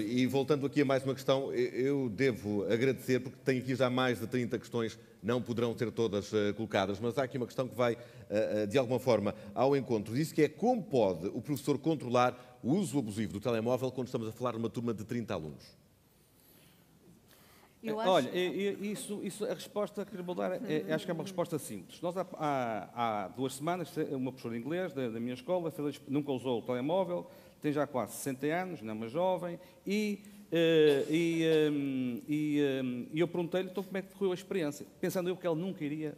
E 0.00 0.26
voltando 0.26 0.66
aqui 0.66 0.82
a 0.82 0.84
mais 0.84 1.04
uma 1.04 1.14
questão, 1.14 1.52
eu 1.52 2.08
devo 2.08 2.64
agradecer, 2.64 3.20
porque 3.20 3.36
tenho 3.44 3.62
aqui 3.62 3.74
já 3.74 3.88
mais 3.88 4.18
de 4.18 4.26
30 4.26 4.58
questões, 4.58 4.98
não 5.22 5.40
poderão 5.40 5.76
ser 5.76 5.90
todas 5.92 6.32
uh, 6.32 6.52
colocadas, 6.56 6.98
mas 6.98 7.16
há 7.16 7.22
aqui 7.22 7.36
uma 7.36 7.46
questão 7.46 7.68
que 7.68 7.76
vai, 7.76 7.94
uh, 7.94 8.66
de 8.66 8.76
alguma 8.76 8.98
forma, 8.98 9.34
ao 9.54 9.76
encontro 9.76 10.14
disso, 10.14 10.34
que 10.34 10.42
é 10.42 10.48
como 10.48 10.82
pode 10.82 11.28
o 11.28 11.40
professor 11.40 11.78
controlar 11.78 12.58
o 12.62 12.72
uso 12.72 12.98
abusivo 12.98 13.34
do 13.34 13.40
telemóvel 13.40 13.90
quando 13.92 14.08
estamos 14.08 14.28
a 14.28 14.32
falar 14.32 14.54
numa 14.54 14.70
turma 14.70 14.92
de 14.92 15.04
30 15.04 15.32
alunos? 15.32 15.64
Eu 17.82 18.00
acho... 18.00 18.10
Olha, 18.10 18.30
isso, 18.34 19.20
isso, 19.22 19.44
a 19.44 19.52
resposta 19.52 20.06
que 20.06 20.16
vou 20.22 20.34
dar, 20.34 20.52
é, 20.68 20.92
acho 20.92 21.04
que 21.04 21.10
é 21.10 21.14
uma 21.14 21.22
resposta 21.22 21.58
simples. 21.58 22.00
Nós, 22.00 22.16
há, 22.16 22.26
há, 22.32 23.24
há 23.24 23.28
duas 23.28 23.54
semanas, 23.54 23.94
uma 24.10 24.32
professora 24.32 24.54
de 24.54 24.60
inglês 24.60 24.94
da, 24.94 25.08
da 25.10 25.20
minha 25.20 25.34
escola 25.34 25.70
fez, 25.70 26.00
nunca 26.08 26.32
usou 26.32 26.60
o 26.60 26.62
telemóvel, 26.62 27.30
tem 27.64 27.72
já 27.72 27.86
quase 27.86 28.12
60 28.16 28.46
anos, 28.48 28.82
não 28.82 28.90
é 28.90 28.92
uma 28.92 29.08
jovem, 29.08 29.58
e, 29.86 30.20
uh, 30.52 31.10
e, 31.10 31.44
um, 31.70 32.22
e, 32.28 32.60
um, 32.84 33.06
e 33.10 33.20
eu 33.20 33.26
perguntei-lhe 33.26 33.70
então, 33.70 33.82
como 33.82 33.96
é 33.96 34.02
que 34.02 34.12
correu 34.12 34.32
a 34.32 34.34
experiência, 34.34 34.86
pensando 35.00 35.30
eu 35.30 35.36
que 35.36 35.46
ela 35.46 35.56
nunca 35.56 35.82
iria 35.82 36.14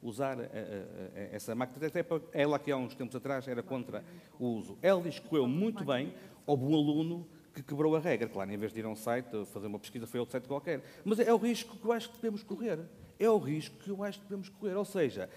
usar 0.00 0.38
a, 0.38 0.44
a, 0.44 1.20
essa 1.32 1.52
máquina, 1.52 1.84
até 1.84 2.06
ela 2.32 2.60
que 2.60 2.70
há 2.70 2.76
uns 2.76 2.94
tempos 2.94 3.16
atrás 3.16 3.48
era 3.48 3.60
contra 3.60 4.04
o 4.38 4.46
uso. 4.46 4.78
Ela 4.80 5.02
diz 5.02 5.18
que 5.18 5.28
correu 5.28 5.48
muito 5.48 5.84
bem, 5.84 6.14
houve 6.46 6.62
um 6.62 6.74
aluno 6.76 7.26
que 7.52 7.60
quebrou 7.60 7.96
a 7.96 7.98
regra. 7.98 8.28
Claro, 8.28 8.52
em 8.52 8.56
vez 8.56 8.72
de 8.72 8.78
ir 8.78 8.84
a 8.84 8.88
um 8.88 8.94
site, 8.94 9.44
fazer 9.46 9.66
uma 9.66 9.80
pesquisa, 9.80 10.06
foi 10.06 10.20
outro 10.20 10.30
site 10.30 10.46
qualquer. 10.46 10.80
Mas 11.04 11.18
é 11.18 11.34
o 11.34 11.38
risco 11.38 11.76
que 11.76 11.84
eu 11.84 11.90
acho 11.90 12.08
que 12.10 12.16
devemos 12.18 12.44
correr. 12.44 12.78
É 13.18 13.28
o 13.28 13.38
risco 13.38 13.76
que 13.78 13.90
eu 13.90 14.04
acho 14.04 14.20
que 14.20 14.26
devemos 14.26 14.48
correr. 14.48 14.76
Ou 14.76 14.84
seja, 14.84 15.28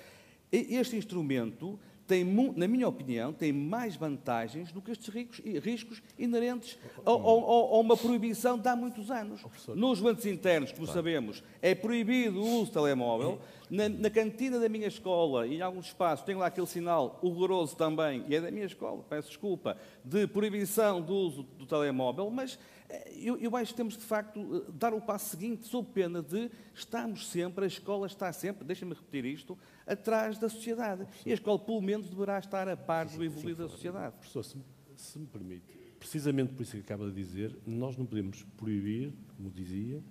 este 0.51 0.95
instrumento 0.95 1.79
tem, 2.07 2.23
na 2.55 2.67
minha 2.67 2.88
opinião, 2.88 3.34
tem 3.34 3.52
mais 3.52 3.95
vantagens 3.97 4.71
do 4.71 4.81
que 4.81 4.91
estes 4.91 5.13
riscos, 5.13 5.40
riscos 5.62 6.01
inerentes 6.18 6.79
a, 7.05 7.12
a, 7.12 7.13
a, 7.13 7.79
uma 7.79 7.98
proibição 7.98 8.57
de 8.57 8.68
há 8.68 8.76
muitos 8.76 9.12
anos. 9.12 9.41
Nos 9.76 9.99
volantes 9.99 10.26
internos, 10.26 10.71
como 10.71 10.87
sabemos, 10.87 11.43
é 11.62 11.76
proibido 11.76 12.41
o 12.41 12.45
uso 12.45 12.67
de 12.67 12.71
telemóvel. 12.71 13.40
Na, 13.70 13.90
na, 13.90 14.10
cantina 14.10 14.60
da 14.60 14.70
minha 14.70 14.87
escola 14.87 15.46
e 15.46 15.55
em 15.55 15.62
alguns 15.62 15.87
espaços 15.87 16.26
tem 16.26 16.35
lá 16.35 16.48
aquele 16.48 16.68
sinal 16.68 17.20
horroroso 17.21 17.76
também, 17.76 18.23
e 18.27 18.35
é 18.35 18.40
da 18.40 18.49
minha 18.49 18.65
escola, 18.65 19.04
peço 19.10 19.27
desculpa, 19.27 19.77
de 20.05 20.26
proibição 20.26 21.01
do 21.01 21.13
uso 21.13 21.43
do 21.43 21.65
telemóvel, 21.65 22.29
mas 22.29 22.57
eh, 22.90 23.13
eu, 23.18 23.38
eu 23.38 23.55
acho 23.55 23.71
que 23.71 23.77
temos 23.77 23.98
de 23.98 24.04
facto 24.04 24.40
eh, 24.40 24.71
dar 24.73 24.93
o 24.93 25.01
passo 25.01 25.32
seguinte, 25.32 25.68
sob 25.68 25.90
pena 25.93 26.21
de 26.21 26.49
estarmos 26.73 27.27
sempre, 27.27 27.65
a 27.65 27.68
escola 27.68 28.07
está 28.07 28.32
sempre, 28.32 28.63
deixem-me 28.63 28.93
repetir 28.93 29.26
isto, 29.26 29.57
atrás 29.85 30.38
da 30.38 30.48
sociedade. 30.48 31.05
E 31.26 31.32
a 31.32 31.34
escola, 31.34 31.60
pelo 31.60 31.82
menos, 31.82 32.10
deverá 32.10 32.40
estar 32.40 32.68
a 32.70 32.77
par 32.77 33.07
do 33.07 33.23
evoluir 33.23 33.55
da 33.55 33.68
sociedade. 33.68 34.15
Professor, 34.15 34.43
se, 34.43 34.57
se 34.95 35.20
me 35.20 35.27
permite, 35.27 35.65
precisamente 35.99 36.54
por 36.54 36.63
isso 36.63 36.71
que 36.71 36.79
acaba 36.79 37.07
de 37.07 37.13
dizer, 37.13 37.57
nós 37.65 37.98
não 37.98 38.05
podemos 38.05 38.43
proibir, 38.55 39.13
como 39.35 39.49
dizia, 39.49 40.01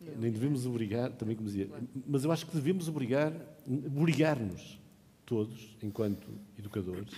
nem 0.00 0.30
devemos 0.30 0.66
obrigar, 0.66 1.10
também 1.12 1.34
como 1.34 1.48
dizia, 1.48 1.68
mas 2.06 2.24
eu 2.24 2.32
acho 2.32 2.46
que 2.46 2.54
devemos 2.54 2.88
obrigar, 2.88 3.32
obrigar-nos 3.66 4.78
todos, 5.24 5.76
enquanto 5.82 6.28
educadores, 6.58 7.12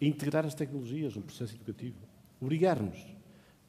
a 0.00 0.04
integrar 0.04 0.44
as 0.44 0.54
tecnologias 0.54 1.14
no 1.14 1.22
processo 1.22 1.54
educativo. 1.54 1.96
Obrigar-nos. 2.40 2.98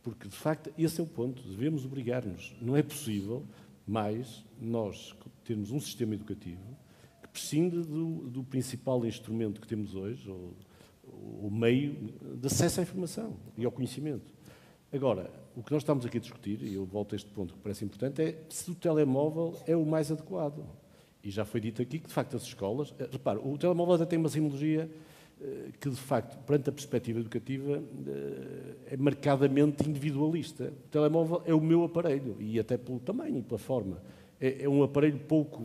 Porque, 0.01 0.27
de 0.27 0.35
facto, 0.35 0.73
esse 0.77 0.99
é 0.99 1.03
o 1.03 1.07
ponto. 1.07 1.41
Devemos 1.43 1.85
obrigar-nos. 1.85 2.53
Não 2.59 2.75
é 2.75 2.81
possível 2.81 3.45
mais 3.87 4.43
nós 4.59 5.15
termos 5.45 5.71
um 5.71 5.79
sistema 5.79 6.15
educativo 6.15 6.61
que 7.21 7.29
prescinde 7.29 7.81
do, 7.81 8.29
do 8.29 8.43
principal 8.43 9.05
instrumento 9.05 9.61
que 9.61 9.67
temos 9.67 9.93
hoje, 9.93 10.29
ou, 10.29 10.53
o 11.41 11.49
meio 11.51 12.13
de 12.37 12.47
acesso 12.47 12.79
à 12.79 12.83
informação 12.83 13.37
e 13.57 13.65
ao 13.65 13.71
conhecimento. 13.71 14.33
Agora, 14.91 15.29
o 15.55 15.63
que 15.63 15.71
nós 15.71 15.83
estamos 15.83 16.05
aqui 16.05 16.17
a 16.17 16.21
discutir, 16.21 16.61
e 16.63 16.73
eu 16.75 16.85
volto 16.85 17.13
a 17.13 17.15
este 17.15 17.29
ponto 17.29 17.53
que 17.53 17.59
parece 17.59 17.85
importante, 17.85 18.21
é 18.21 18.43
se 18.49 18.71
o 18.71 18.75
telemóvel 18.75 19.55
é 19.67 19.75
o 19.75 19.85
mais 19.85 20.11
adequado. 20.11 20.65
E 21.23 21.29
já 21.29 21.45
foi 21.45 21.61
dito 21.61 21.81
aqui 21.81 21.99
que, 21.99 22.07
de 22.07 22.13
facto, 22.13 22.35
as 22.35 22.43
escolas. 22.43 22.93
Eh, 22.99 23.07
repare, 23.11 23.39
o 23.41 23.57
telemóvel 23.57 23.95
até 23.95 24.05
tem 24.05 24.19
uma 24.19 24.29
simbologia 24.29 24.89
eh, 25.41 25.69
que, 25.79 25.89
de 25.89 25.95
facto, 25.95 26.37
perante 26.45 26.69
a 26.69 26.73
perspectiva 26.73 27.19
educativa, 27.19 27.81
eh, 28.07 28.93
é 28.93 28.97
marcadamente 28.97 29.87
individualista. 29.87 30.73
O 30.85 30.89
telemóvel 30.89 31.41
é 31.45 31.53
o 31.53 31.61
meu 31.61 31.83
aparelho, 31.83 32.35
e 32.39 32.59
até 32.59 32.77
pelo 32.77 32.99
tamanho 32.99 33.37
e 33.37 33.41
pela 33.41 33.59
forma. 33.59 34.01
É, 34.41 34.63
é 34.63 34.69
um 34.69 34.83
aparelho 34.83 35.19
pouco 35.19 35.63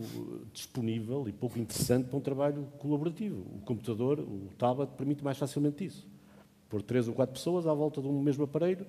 disponível 0.53 1.27
e 1.27 1.33
pouco 1.33 1.59
interessante 1.59 2.07
para 2.07 2.17
um 2.17 2.21
trabalho 2.21 2.65
colaborativo. 2.77 3.41
O 3.55 3.59
computador, 3.65 4.19
o 4.19 4.49
tablet, 4.57 4.91
permite 4.93 5.21
mais 5.23 5.37
facilmente 5.37 5.83
isso. 5.83 6.07
Por 6.69 6.81
três 6.81 7.07
ou 7.07 7.13
quatro 7.13 7.33
pessoas 7.33 7.67
à 7.67 7.73
volta 7.73 8.01
de 8.01 8.07
um 8.07 8.21
mesmo 8.21 8.45
aparelho, 8.45 8.85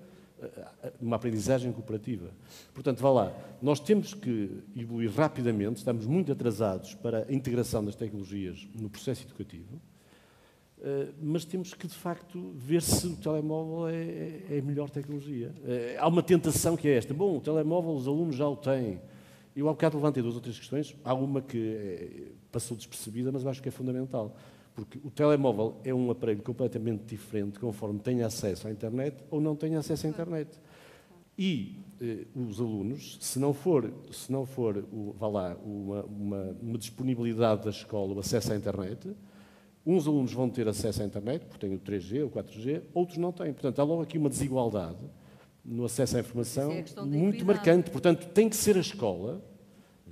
uma 1.01 1.17
aprendizagem 1.17 1.73
cooperativa. 1.73 2.31
Portanto, 2.73 3.01
vá 3.01 3.11
lá, 3.11 3.33
nós 3.61 3.81
temos 3.81 4.15
que 4.15 4.63
evoluir 4.77 5.11
rapidamente, 5.11 5.79
estamos 5.79 6.07
muito 6.07 6.33
atrasados 6.33 6.95
para 6.95 7.27
a 7.29 7.33
integração 7.33 7.85
das 7.85 7.95
tecnologias 7.95 8.69
no 8.75 8.89
processo 8.89 9.25
educativo, 9.25 9.81
eh, 10.83 11.09
mas 11.21 11.45
temos 11.45 11.75
que, 11.75 11.87
de 11.87 11.95
facto, 11.95 12.53
ver 12.57 12.83
se 12.83 13.07
o 13.07 13.17
telemóvel 13.17 13.89
é, 13.89 14.57
é 14.57 14.59
a 14.59 14.63
melhor 14.63 14.89
tecnologia. 14.89 15.55
Eh, 15.65 15.97
há 15.99 16.09
uma 16.09 16.23
tentação 16.23 16.77
que 16.77 16.89
é 16.89 16.97
esta. 16.97 17.13
Bom, 17.13 17.37
o 17.37 17.41
telemóvel 17.41 17.93
os 17.93 18.09
alunos 18.09 18.37
já 18.37 18.49
o 18.49 18.57
têm. 18.57 19.01
Eu 19.55 19.69
há 19.69 19.73
bocado 19.73 19.97
levantei 19.97 20.23
duas 20.23 20.35
ou 20.37 20.41
três 20.41 20.59
questões. 20.59 20.97
Há 21.05 21.13
uma 21.13 21.43
que 21.43 21.59
eh, 21.59 22.33
passou 22.51 22.77
despercebida, 22.77 23.31
mas 23.31 23.47
acho 23.47 23.63
que 23.63 23.69
é 23.69 23.73
fundamental. 23.73 24.35
Porque 24.75 24.99
o 25.05 25.11
telemóvel 25.11 25.77
é 25.85 25.93
um 25.93 26.11
aparelho 26.11 26.43
completamente 26.43 27.05
diferente 27.05 27.59
conforme 27.59 27.99
tem 27.99 28.23
acesso 28.23 28.69
à 28.69 28.71
internet 28.71 29.17
ou 29.31 29.41
não 29.41 29.57
tem 29.57 29.75
acesso 29.77 30.07
à 30.07 30.11
internet. 30.11 30.51
E 31.37 31.79
eh, 32.01 32.27
os 32.35 32.61
alunos, 32.61 33.19
se 33.21 33.39
não 33.39 33.53
for, 33.53 33.93
se 34.13 34.31
não 34.31 34.45
for 34.45 34.85
o, 34.93 35.15
vá 35.19 35.29
lá, 35.29 35.57
uma, 35.65 36.05
uma, 36.05 36.57
uma, 36.61 36.79
disponibilidade 36.79 37.65
da 37.65 37.71
escola, 37.71 38.15
o 38.15 38.21
acesso 38.21 38.53
à 38.53 38.57
internet, 38.57 39.11
uns 39.85 40.07
alunos 40.07 40.33
vão 40.33 40.49
ter 40.49 40.69
acesso 40.69 41.03
à 41.03 41.07
internet, 41.07 41.47
porque 41.47 41.67
têm 41.67 41.75
o 41.75 41.81
3G 41.81 42.23
ou 42.25 42.31
4G, 42.31 42.83
outros 42.93 43.19
não 43.19 43.33
têm. 43.33 43.53
Portanto, 43.53 43.79
há 43.81 43.85
logo 43.85 44.03
aqui 44.03 44.19
uma 44.19 44.29
desigualdade 44.29 44.99
no 45.65 45.85
acesso 45.85 46.17
à 46.17 46.21
informação 46.21 46.73
é 46.73 46.85
muito 47.03 47.45
marcante. 47.45 47.91
Portanto, 47.91 48.27
tem 48.29 48.49
que 48.49 48.57
ser 48.57 48.77
a 48.77 48.81
escola 48.81 49.43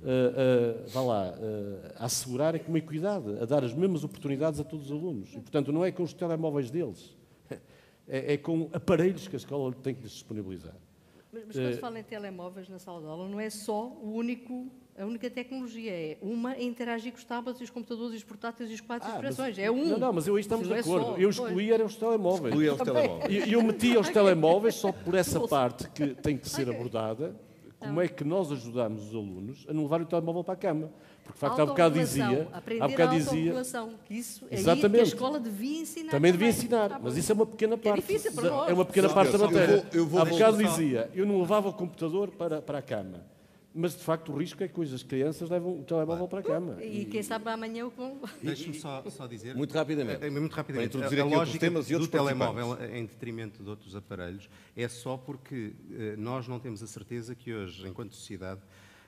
uh, 0.03 0.85
uh, 0.85 0.89
vá 0.89 1.01
lá, 1.01 1.33
uh, 1.33 1.93
a 1.97 2.05
assegurar 2.05 2.57
com 2.59 2.69
uma 2.69 2.77
equidade, 2.77 3.37
a 3.41 3.45
dar 3.45 3.63
as 3.63 3.73
mesmas 3.73 4.03
oportunidades 4.03 4.59
a 4.59 4.63
todos 4.63 4.85
os 4.85 4.91
alunos. 4.91 5.29
E, 5.33 5.39
portanto, 5.39 5.71
não 5.71 5.83
é 5.85 5.91
com 5.91 6.03
os 6.03 6.13
telemóveis 6.13 6.69
deles, 6.69 7.15
é, 8.07 8.33
é 8.33 8.37
com 8.37 8.69
aparelhos 8.73 9.27
que 9.27 9.35
a 9.35 9.37
escola 9.37 9.73
tem 9.73 9.93
que 9.93 10.01
disponibilizar. 10.01 10.75
Mas, 11.31 11.45
mas 11.45 11.55
quando 11.55 11.73
se 11.73 11.79
fala 11.79 11.99
em 11.99 12.03
telemóveis 12.03 12.69
na 12.69 12.79
sala 12.79 13.01
de 13.01 13.07
aula, 13.07 13.27
não 13.29 13.39
é 13.39 13.49
só 13.49 13.87
o 13.87 14.13
único 14.13 14.71
a 14.99 15.05
única 15.05 15.29
tecnologia 15.29 15.93
é 15.93 16.17
uma 16.21 16.55
é 16.55 16.63
interagir 16.63 17.13
com 17.13 17.17
os 17.17 17.23
tablets 17.23 17.61
e 17.61 17.63
os 17.63 17.69
computadores 17.69 18.15
e 18.15 18.17
os 18.17 18.23
portáteis 18.25 18.69
e 18.69 18.73
os 18.73 18.81
quadros 18.81 19.07
ah, 19.07 19.11
de 19.11 19.17
expressões. 19.17 19.57
É 19.57 19.71
um. 19.71 19.85
Não, 19.91 19.97
não, 19.97 20.11
mas 20.11 20.27
eu 20.27 20.35
aí 20.35 20.41
estamos 20.41 20.67
de 20.67 20.73
é 20.73 20.79
acordo. 20.79 21.15
É 21.17 21.23
eu 21.23 21.29
excluí 21.29 21.71
era 21.71 21.85
os 21.85 21.95
telemóveis. 21.95 22.53
Excluí 22.53 22.69
os 22.69 22.81
telemóveis. 22.81 23.31
E 23.31 23.37
eu, 23.37 23.59
eu 23.59 23.63
meti 23.63 23.97
os 23.97 24.09
telemóveis 24.09 24.75
só 24.75 24.91
por 24.91 25.15
essa 25.15 25.39
parte 25.47 25.87
que 25.91 26.07
tem 26.15 26.37
que 26.37 26.49
ser 26.49 26.63
okay. 26.63 26.75
abordada 26.75 27.33
como 27.79 28.01
é 28.01 28.07
que 28.07 28.23
nós 28.23 28.51
ajudamos 28.51 29.07
os 29.07 29.15
alunos 29.15 29.65
a 29.67 29.73
não 29.73 29.83
levar 29.83 30.01
o 30.01 30.05
telemóvel 30.05 30.43
para 30.43 30.53
a 30.53 30.57
cama? 30.57 30.91
Porque, 31.23 31.33
de 31.33 31.39
facto, 31.39 31.61
há 31.61 31.65
bocado 31.65 31.99
dizia... 31.99 32.47
Aprender 32.51 32.83
há 32.83 32.87
bocado 32.87 33.15
dizia... 33.15 33.53
que 34.05 34.13
isso 34.13 34.45
é 34.49 34.55
exatamente. 34.55 34.91
que 34.91 34.99
a 34.99 35.03
escola 35.03 35.39
devia 35.39 35.81
ensinar. 35.81 36.11
Também 36.11 36.31
devia 36.31 36.49
ensinar, 36.49 36.99
mas 37.01 37.15
isso 37.15 37.31
é 37.31 37.35
uma 37.35 37.45
pequena 37.45 37.75
é 37.75 37.77
parte. 37.77 37.99
É 37.99 38.01
difícil 38.01 38.33
para 38.33 38.49
nós. 38.49 38.69
É 38.69 38.73
uma 38.73 38.85
pequena 38.85 39.09
parte 39.09 39.31
da 39.31 39.37
matéria. 39.37 39.73
Eu 39.73 39.79
vou, 39.79 39.91
eu 39.93 40.05
vou 40.05 40.21
há 40.21 40.25
bocado 40.25 40.57
dizia, 40.57 41.09
eu 41.13 41.25
não 41.25 41.39
levava 41.39 41.69
o 41.69 41.73
computador 41.73 42.29
para, 42.31 42.61
para 42.61 42.79
a 42.79 42.81
cama. 42.81 43.23
Mas, 43.79 43.95
de 43.95 44.03
facto, 44.03 44.33
o 44.33 44.37
risco 44.37 44.61
é 44.61 44.67
que 44.67 44.81
as 44.81 45.03
crianças 45.03 45.49
levam 45.49 45.79
o 45.79 45.83
telemóvel 45.83 46.27
para 46.27 46.39
a 46.39 46.43
cama. 46.43 46.83
E, 46.83 47.05
quem 47.05 47.23
sabe 47.23 47.49
amanhã 47.49 47.85
o 47.85 47.89
vão... 47.89 48.19
Deixe-me 48.43 48.73
só, 48.73 49.01
só, 49.09 49.25
dizer... 49.25 49.55
Muito 49.55 49.73
rapidamente. 49.73 50.25
É, 50.25 50.29
muito 50.29 50.53
rapidamente. 50.53 50.91
Para 50.91 51.05
introduzir 51.05 51.19
a, 51.21 51.23
a 51.23 51.25
lógica 51.25 51.59
temas 51.59 51.89
e 51.89 51.97
do 51.97 52.07
telemóvel 52.07 52.77
em 52.93 53.05
detrimento 53.05 53.63
de 53.63 53.69
outros 53.69 53.95
aparelhos 53.95 54.49
é 54.75 54.87
só 54.89 55.15
porque 55.15 55.73
eh, 55.91 56.15
nós 56.17 56.45
não 56.45 56.59
temos 56.59 56.83
a 56.83 56.87
certeza 56.87 57.33
que 57.33 57.53
hoje, 57.53 57.87
enquanto 57.87 58.13
sociedade, 58.15 58.59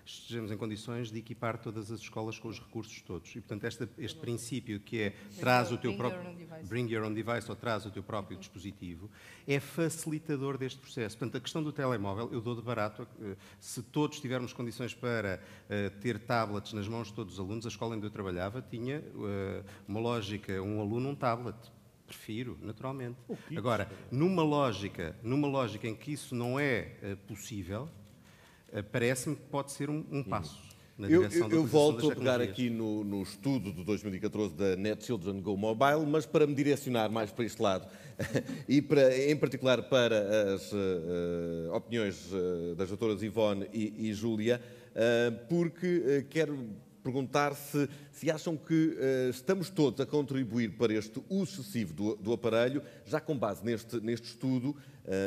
estejamos 0.06 0.52
em 0.52 0.58
condições 0.58 1.12
de 1.12 1.20
equipar 1.20 1.58
todas 1.58 1.92
as 1.92 2.00
escolas 2.00 2.38
com 2.38 2.48
os 2.48 2.60
recursos 2.60 3.02
todos. 3.02 3.30
E, 3.32 3.42
portanto, 3.42 3.66
este, 3.66 3.88
este 3.98 4.20
princípio 4.20 4.80
que 4.80 5.02
é 5.02 5.10
traz 5.40 5.72
o 5.72 5.78
teu 5.78 5.96
próprio 5.96 6.22
bring 6.68 6.92
your 6.92 7.06
own 7.06 7.14
device 7.14 7.50
ou 7.50 7.56
traz 7.56 7.86
o 7.86 7.92
teu 7.92 8.04
próprio 8.04 8.38
dispositivo 8.38 9.10
é 9.48 9.60
facilitador 9.60 10.58
deste 10.58 10.80
processo. 10.80 11.18
Portanto, 11.18 11.38
a 11.38 11.42
questão 11.42 11.64
do 11.64 11.72
telemóvel, 11.72 12.30
eu 12.32 12.42
dou 12.42 12.56
de 12.56 12.62
barato, 12.62 13.08
eh, 13.22 13.36
se 13.60 13.82
todos 13.82 14.20
tivermos 14.20 14.54
condições 14.54 14.94
para 14.94 15.42
uh, 15.66 16.00
ter 16.00 16.20
tablets 16.20 16.74
nas 16.74 16.88
mãos 16.88 17.08
de 17.08 17.14
todos 17.14 17.34
os 17.34 17.40
alunos, 17.40 17.66
a 17.66 17.70
escola 17.70 17.96
onde 17.96 18.06
eu 18.06 18.12
trabalhava 18.12 18.62
tinha 18.62 19.00
uh, 19.00 19.66
uma 19.88 20.00
lógica, 20.00 20.62
um 20.62 20.80
aluno, 20.80 21.10
um 21.10 21.16
tablet. 21.16 21.58
Prefiro, 22.06 22.58
naturalmente. 22.62 23.18
Agora, 23.56 23.90
numa 24.12 24.44
lógica, 24.44 25.16
numa 25.24 25.48
lógica 25.48 25.88
em 25.88 25.96
que 25.96 26.12
isso 26.12 26.36
não 26.36 26.60
é 26.60 27.16
possível, 27.26 27.88
parece-me 28.92 29.36
que 29.36 29.44
pode 29.44 29.72
ser 29.72 29.90
um, 29.90 30.06
um 30.12 30.24
passo 30.24 30.72
na 31.02 31.08
direção 31.08 31.48
eu, 31.48 31.50
eu, 31.50 31.56
eu 31.58 31.66
volto 31.66 32.12
a 32.12 32.16
pegar 32.16 32.40
aqui 32.40 32.70
no, 32.70 33.04
no, 33.04 33.24
estudo 33.24 33.74
de 33.74 33.84
2014 33.84 34.54
da 34.54 34.76
Net 34.76 35.04
Children 35.04 35.42
Go 35.42 35.58
Mobile, 35.58 36.06
mas 36.06 36.28
para 36.28 36.46
me 36.46 36.54
direcionar 36.54 37.10
mais 37.10 37.32
para 37.32 37.44
este 37.44 37.62
lado 37.62 37.88
e 38.70 38.82
para, 38.82 39.18
em 39.18 39.36
particular 39.36 39.82
para 39.84 40.54
as 40.54 40.72
uh, 40.72 41.74
opiniões 41.74 42.32
uh, 42.32 42.76
das 42.76 42.88
doutoras 42.88 43.24
Ivone 43.24 43.68
e, 43.74 44.10
e 44.10 44.14
Júlia, 44.14 44.62
uh, 44.92 45.48
porque 45.48 46.26
quero 46.30 46.70
perguntar 47.02 47.56
se, 47.56 47.90
se 48.12 48.30
acham 48.32 48.56
que 48.56 48.98
estamos 49.30 49.70
todos 49.70 50.00
a 50.00 50.06
contribuir 50.06 50.78
para 50.78 50.94
este 50.94 51.22
uso 51.30 51.62
excessivo 51.62 51.94
do, 51.94 52.16
do 52.16 52.34
aparelho, 52.34 52.84
já 53.06 53.20
com 53.20 53.38
base 53.38 53.64
neste, 53.66 54.00
neste 54.00 54.28
estudo, 54.28 54.76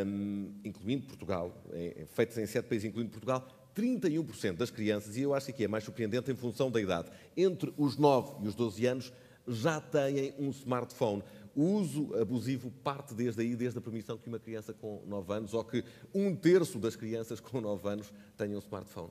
um, 0.06 0.52
incluindo 0.64 1.06
Portugal, 1.06 1.62
é, 1.72 2.06
feito 2.12 2.38
em 2.40 2.46
sete 2.46 2.66
países, 2.66 2.88
incluindo 2.88 3.10
Portugal, 3.10 3.46
31% 3.74 4.56
das 4.56 4.70
crianças, 4.70 5.16
e 5.16 5.22
eu 5.22 5.34
acho 5.34 5.52
que 5.52 5.64
é 5.64 5.68
mais 5.68 5.84
surpreendente 5.84 6.30
em 6.30 6.36
função 6.36 6.70
da 6.70 6.80
idade, 6.80 7.10
entre 7.36 7.72
os 7.76 7.96
9 7.96 8.44
e 8.44 8.48
os 8.48 8.54
12 8.54 8.86
anos, 8.86 9.12
já 9.46 9.80
têm 9.80 10.32
um 10.38 10.50
smartphone. 10.50 11.22
O 11.54 11.62
uso 11.62 12.14
abusivo 12.16 12.70
parte 12.82 13.14
desde 13.14 13.42
aí, 13.42 13.54
desde 13.54 13.78
a 13.78 13.82
permissão 13.82 14.16
que 14.16 14.28
uma 14.28 14.38
criança 14.38 14.72
com 14.72 15.02
9 15.06 15.32
anos, 15.32 15.54
ou 15.54 15.64
que 15.64 15.84
um 16.14 16.34
terço 16.34 16.78
das 16.78 16.96
crianças 16.96 17.40
com 17.40 17.60
9 17.60 17.88
anos 17.88 18.12
tenham 18.36 18.56
um 18.56 18.60
smartphone. 18.62 19.10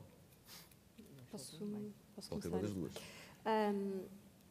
Posso, 1.29 1.65
posso 2.15 2.29
Qualquer 2.29 2.47
uma 2.49 2.59
das 2.59 2.73
duas. 2.73 2.93
Um, 3.45 4.01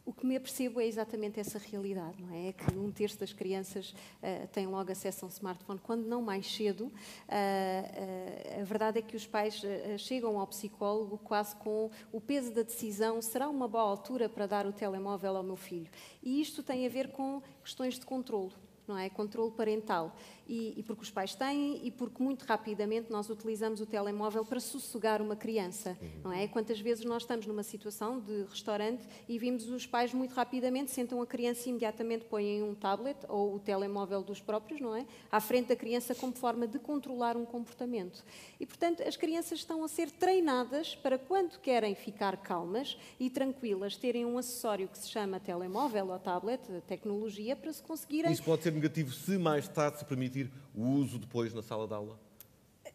o 0.05 0.13
que 0.13 0.27
me 0.27 0.37
apercebo 0.37 0.81
é 0.81 0.87
exatamente 0.87 1.39
essa 1.39 1.59
realidade, 1.59 2.21
não 2.21 2.35
é? 2.35 2.49
É 2.49 2.53
que 2.53 2.77
um 2.77 2.91
terço 2.91 3.19
das 3.21 3.33
crianças 3.33 3.95
uh, 4.21 4.49
têm 4.49 4.67
logo 4.67 4.91
acesso 4.91 5.25
a 5.25 5.29
um 5.29 5.31
smartphone, 5.31 5.79
quando 5.79 6.05
não 6.05 6.21
mais 6.21 6.53
cedo. 6.53 6.87
Uh, 6.87 6.91
uh, 6.91 8.61
a 8.61 8.65
verdade 8.65 8.99
é 8.99 9.03
que 9.03 9.15
os 9.15 9.27
pais 9.27 9.63
chegam 9.99 10.41
ao 10.41 10.47
psicólogo 10.49 11.19
quase 11.19 11.55
com 11.57 11.89
o 12.11 12.21
peso 12.21 12.53
da 12.53 12.63
decisão: 12.63 13.23
será 13.23 13.49
uma 13.49 13.69
boa 13.69 13.85
altura 13.85 14.29
para 14.29 14.47
dar 14.47 14.67
o 14.67 14.73
telemóvel 14.73 15.37
ao 15.37 15.43
meu 15.43 15.57
filho? 15.57 15.89
E 16.21 16.41
isto 16.41 16.65
tem 16.65 16.85
a 16.85 16.89
ver 16.89 17.13
com 17.13 17.41
questões 17.63 17.97
de 17.99 18.05
controlo 18.05 18.53
não 18.87 18.99
é? 18.99 19.09
Controlo 19.09 19.51
parental. 19.51 20.15
E, 20.47 20.75
e, 20.77 20.83
porque 20.83 21.03
os 21.03 21.11
pais 21.11 21.35
têm 21.35 21.81
e 21.87 21.91
porque 21.91 22.23
muito 22.23 22.45
rapidamente 22.45 23.11
nós 23.11 23.31
utilizamos 23.31 23.81
o 23.81 23.87
telemóvel 23.87 24.45
para 24.45 24.61
sossegar 24.61 25.23
uma 25.23 25.37
criança, 25.37 25.97
não 26.23 26.33
é? 26.33 26.49
Quantas 26.49 26.81
vezes 26.81 27.05
nós 27.05 27.23
estamos 27.23 27.47
numa 27.47 27.63
situação 27.63 28.21
de 28.21 28.45
restaurante 28.45 29.07
e 29.29 29.39
vimos 29.39 29.69
os 29.69 29.87
pais 29.87 30.13
muito 30.13 30.33
rapidamente 30.35 30.91
sentam 30.91 31.23
a 31.23 31.27
criança 31.27 31.69
e 31.69 31.71
imediatamente 31.71 32.25
põem 32.25 32.63
um 32.63 32.75
tablet 32.75 33.19
ou 33.29 33.55
o 33.55 33.59
telemóvel 33.59 34.23
dos 34.23 34.41
próprios, 34.41 34.81
não 34.81 34.95
é? 34.95 35.07
À 35.31 35.41
frente 35.41 35.69
da 35.69 35.77
criança 35.77 36.15
como 36.15 36.33
forma 36.33 36.67
de 36.67 36.79
controlar 36.79 37.37
um 37.37 37.45
comportamento. 37.45 38.25
E, 38.59 38.67
portanto, 38.67 39.03
as 39.03 39.17
crianças 39.17 39.61
estão 39.61 39.85
a 39.85 39.89
ser 39.89 40.11
treinadas 40.11 40.95
para 40.95 41.19
quando 41.19 41.59
querem 41.61 41.95
ficar 41.95 42.37
calmas 42.37 42.97
e 43.19 43.31
tranquilas, 43.31 43.97
terem 43.97 44.25
um 44.25 44.39
acessório 44.39 44.89
que 44.89 44.99
se 44.99 45.09
chama 45.09 45.41
telemóvel 45.41 46.09
ou 46.09 46.19
tablet, 46.19 46.61
tecnologia, 46.87 47.57
para 47.57 47.73
se 47.73 47.83
conseguirem... 47.83 48.33
Isso 48.33 48.43
pode 48.43 48.63
ser 48.63 48.73
negativo 48.73 49.13
se 49.13 49.39
mais 49.39 49.69
tarde 49.69 49.99
se 49.99 50.05
permitir 50.33 50.51
o 50.75 50.83
uso 50.83 51.19
depois 51.19 51.53
na 51.53 51.63
sala 51.63 51.87
de 51.87 51.95
aula? 51.95 52.19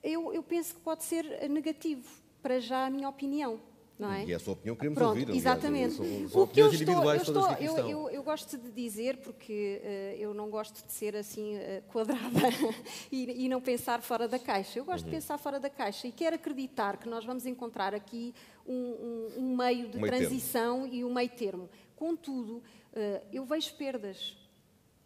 Eu, 0.04 0.34
eu 0.34 0.42
penso 0.42 0.76
que 0.76 0.82
pode 0.82 1.04
ser 1.04 1.50
negativo, 1.50 2.08
para 2.42 2.60
já 2.60 2.88
a 2.88 2.90
minha 2.90 3.08
opinião. 3.08 3.60
Não 4.00 4.12
é? 4.12 4.26
E 4.26 4.32
é 4.32 4.36
a 4.36 4.40
sua 4.40 4.54
opinião 4.54 4.76
que 4.76 4.82
queremos 4.82 5.00
Pronto, 5.00 5.20
ouvir. 5.20 5.36
Exatamente. 5.36 5.96
São, 5.96 6.30
são 6.30 6.44
o 6.44 6.48
que 6.48 6.62
eu 6.62 6.72
estou, 6.72 7.04
eu, 7.04 7.16
estou 7.16 7.52
eu, 7.54 7.78
eu, 7.78 8.10
eu, 8.12 8.24
gosto 8.24 8.56
de 8.56 8.70
dizer, 8.70 9.18
porque 9.18 9.82
uh, 9.84 10.22
eu 10.22 10.36
não 10.36 10.52
gosto 10.52 10.86
de 10.86 10.94
ser 10.94 11.16
assim 11.16 11.58
uh, 11.58 11.82
quadrada 11.88 12.48
e, 13.12 13.46
e, 13.46 13.50
não 13.50 13.60
pensar 13.60 14.04
fora 14.04 14.28
da 14.28 14.38
caixa. 14.38 14.78
Eu 14.78 14.86
gosto 14.86 15.04
uhum. 15.04 15.10
de 15.10 15.16
pensar 15.16 15.40
fora 15.40 15.60
da 15.60 15.68
caixa 15.68 16.08
e 16.08 16.12
quero 16.12 16.36
acreditar 16.36 16.98
que 16.98 17.10
nós 17.10 17.26
vamos 17.26 17.48
encontrar 17.48 17.96
aqui 17.96 18.36
um, 18.68 18.76
um, 18.76 19.34
um 19.40 19.58
meio 19.58 19.90
de 19.90 19.98
meio 19.98 20.14
transição 20.14 20.82
termo. 20.82 20.94
e 20.94 21.04
um 21.04 21.12
meio 21.12 21.30
termo. 21.30 21.68
Contudo, 21.96 22.58
uh, 22.58 22.64
eu 23.34 23.46
vejo 23.46 23.74
perdas 23.78 24.38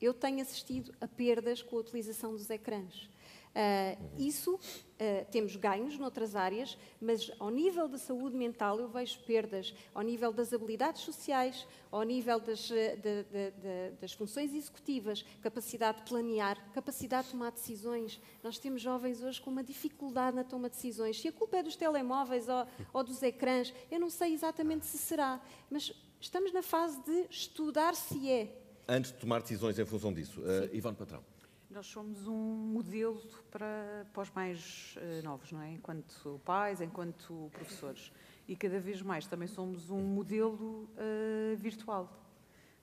eu 0.02 0.14
tenho 0.14 0.42
assistido 0.42 0.94
a 1.00 1.08
perdas 1.08 1.62
com 1.62 1.78
a 1.78 1.80
utilização 1.80 2.32
dos 2.32 2.50
ecrãs. 2.50 3.10
Uh, 3.52 4.00
isso, 4.18 4.56
uh, 4.56 4.60
temos 5.30 5.58
ganhos 5.58 5.98
noutras 5.98 6.38
áreas, 6.38 6.78
mas 7.02 7.30
ao 7.38 7.50
nível 7.50 7.86
da 7.86 7.98
saúde 7.98 8.34
mental 8.38 8.80
eu 8.80 8.88
vejo 8.88 9.20
perdas, 9.26 9.76
ao 9.94 10.02
nível 10.02 10.32
das 10.32 10.54
habilidades 10.54 11.02
sociais, 11.02 11.68
ao 11.92 12.02
nível 12.04 12.40
das, 12.40 12.60
de, 12.60 12.96
de, 12.96 13.24
de, 13.24 13.92
das 14.00 14.14
funções 14.14 14.54
executivas, 14.54 15.26
capacidade 15.42 15.98
de 15.98 16.04
planear, 16.06 16.72
capacidade 16.72 17.26
de 17.26 17.32
tomar 17.32 17.52
decisões. 17.52 18.22
Nós 18.42 18.58
temos 18.58 18.82
jovens 18.82 19.22
hoje 19.22 19.42
com 19.42 19.50
uma 19.50 19.64
dificuldade 19.64 20.34
na 20.34 20.46
toma 20.46 20.70
de 20.70 20.76
decisões. 20.76 21.20
Se 21.20 21.28
a 21.28 21.32
culpa 21.34 21.58
é 21.58 21.64
dos 21.64 21.76
telemóveis 21.76 22.48
ou, 22.48 22.66
ou 22.94 23.04
dos 23.04 23.22
ecrãs, 23.22 23.74
eu 23.92 24.00
não 24.00 24.10
sei 24.10 24.34
exatamente 24.34 24.86
se 24.86 24.98
será, 24.98 25.42
mas 25.70 25.92
estamos 26.22 26.54
na 26.54 26.62
fase 26.62 27.04
de 27.04 27.28
estudar 27.30 27.96
se 27.96 28.32
é 28.32 28.61
antes 28.88 29.12
de 29.12 29.18
tomar 29.18 29.42
decisões 29.42 29.78
em 29.78 29.86
função 29.86 30.14
disso. 30.14 30.42
Uh, 30.42 30.74
Ivone 30.76 30.96
Patrão. 30.96 31.24
Nós 31.70 31.88
somos 31.88 32.28
um 32.28 32.34
modelo 32.34 33.22
para, 33.50 34.06
para 34.12 34.24
os 34.24 34.30
mais 34.32 34.96
uh, 34.98 35.24
novos, 35.24 35.52
não 35.54 35.62
é? 35.62 35.72
Enquanto 35.72 36.42
pais, 36.44 36.82
enquanto 36.82 37.50
professores. 37.54 38.12
E 38.46 38.58
cada 38.58 38.80
vez 38.80 39.02
mais 39.02 39.26
também 39.26 39.48
somos 39.48 39.90
um 39.90 40.02
modelo 40.02 40.90
uh, 40.98 41.56
virtual. 41.56 42.10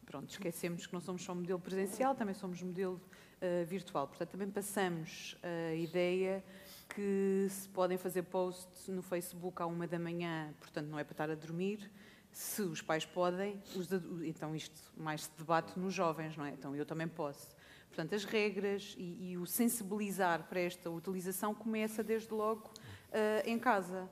Pronto, 0.07 0.31
esquecemos 0.31 0.87
que 0.87 0.95
não 0.95 1.03
somos 1.03 1.23
só 1.23 1.33
um 1.33 1.37
modelo 1.37 1.61
presencial, 1.61 2.15
também 2.15 2.35
somos 2.35 2.63
modelo 2.63 2.99
uh, 3.43 3.67
virtual. 3.67 4.09
Portanto, 4.09 4.31
também 4.31 4.49
passamos 4.51 5.37
a 5.43 5.75
ideia 5.75 6.43
que 6.95 7.47
se 7.51 7.69
podem 7.69 7.99
fazer 7.99 8.23
posts 8.23 8.89
no 8.89 9.03
Facebook 9.03 9.61
à 9.61 9.67
uma 9.67 9.87
da 9.87 9.99
manhã, 9.99 10.55
portanto 10.59 10.87
não 10.87 10.99
é 10.99 11.05
para 11.05 11.13
estar 11.13 11.31
a 11.31 11.35
dormir, 11.35 11.91
se 12.33 12.63
os 12.63 12.81
pais 12.83 13.05
podem, 13.05 13.61
os, 13.75 13.89
então 14.25 14.55
isto 14.55 14.81
mais 14.97 15.25
se 15.25 15.31
debate 15.37 15.79
nos 15.79 15.95
jovens, 15.95 16.37
não 16.37 16.45
é? 16.45 16.51
Então 16.51 16.75
eu 16.75 16.87
também 16.87 17.09
posso. 17.09 17.49
Portanto, 17.89 18.15
as 18.15 18.25
regras 18.25 18.95
e, 18.99 19.31
e 19.31 19.37
o 19.37 19.47
sensibilizar 19.47 20.45
para 20.49 20.61
esta 20.61 20.89
utilização 20.91 21.55
começa 21.55 22.03
desde 22.03 22.33
logo 22.33 22.71
uh, 23.09 23.49
em 23.49 23.59
casa. 23.59 24.09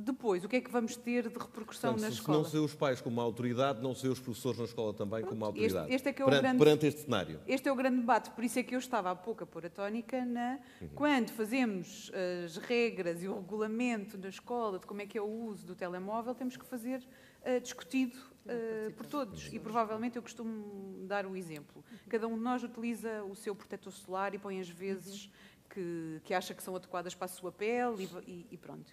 Depois, 0.00 0.44
o 0.44 0.48
que 0.48 0.54
é 0.54 0.60
que 0.60 0.70
vamos 0.70 0.94
ter 0.94 1.28
de 1.28 1.36
repercussão 1.36 1.94
Portanto, 1.94 2.08
na 2.08 2.14
se 2.14 2.20
escola? 2.20 2.38
não 2.38 2.44
ser 2.44 2.58
os 2.58 2.72
pais 2.72 3.00
como 3.00 3.16
uma 3.16 3.22
autoridade, 3.24 3.82
não 3.82 3.96
ser 3.96 4.06
os 4.06 4.20
professores 4.20 4.56
na 4.56 4.64
escola 4.64 4.94
também 4.94 5.18
Pronto, 5.18 5.28
como 5.30 5.40
uma 5.40 5.46
autoridade. 5.48 5.86
Este, 5.86 5.94
este 5.96 6.08
é 6.08 6.12
que 6.12 6.22
é 6.22 6.24
perante, 6.24 6.42
grande, 6.42 6.58
perante, 6.58 6.86
este 6.86 7.00
cenário. 7.00 7.40
Este 7.48 7.68
é 7.68 7.72
o 7.72 7.74
grande 7.74 7.96
debate, 7.96 8.30
por 8.30 8.44
isso 8.44 8.60
é 8.60 8.62
que 8.62 8.76
eu 8.76 8.78
estava 8.78 9.10
há 9.10 9.16
pouco 9.16 9.42
a 9.42 9.46
pôr 9.46 9.66
a 9.66 9.70
tónica 9.70 10.24
na 10.24 10.60
uhum. 10.80 10.88
quando 10.94 11.30
fazemos 11.30 12.12
as 12.44 12.58
regras 12.58 13.24
e 13.24 13.28
o 13.28 13.34
regulamento 13.34 14.16
da 14.16 14.28
escola 14.28 14.78
de 14.78 14.86
como 14.86 15.02
é 15.02 15.06
que 15.06 15.18
é 15.18 15.20
o 15.20 15.28
uso 15.28 15.66
do 15.66 15.74
telemóvel, 15.74 16.32
temos 16.32 16.56
que 16.56 16.64
fazer 16.64 17.04
uh, 17.42 17.60
discutido 17.60 18.18
uh, 18.46 18.92
por 18.94 19.06
todos. 19.06 19.52
E 19.52 19.58
provavelmente 19.58 20.16
eu 20.16 20.22
costumo 20.22 21.06
dar 21.06 21.26
o 21.26 21.36
exemplo. 21.36 21.84
Cada 22.08 22.26
um 22.26 22.36
de 22.36 22.42
nós 22.42 22.62
utiliza 22.62 23.22
o 23.24 23.34
seu 23.34 23.54
protetor 23.54 23.92
solar 23.92 24.34
e 24.34 24.38
põe 24.38 24.60
as 24.60 24.68
vezes 24.68 25.30
que, 25.68 26.20
que 26.24 26.34
acha 26.34 26.54
que 26.54 26.62
são 26.62 26.74
adequadas 26.74 27.14
para 27.14 27.26
a 27.26 27.28
sua 27.28 27.52
pele 27.52 28.08
e, 28.26 28.30
e, 28.30 28.46
e 28.52 28.56
pronto. 28.56 28.92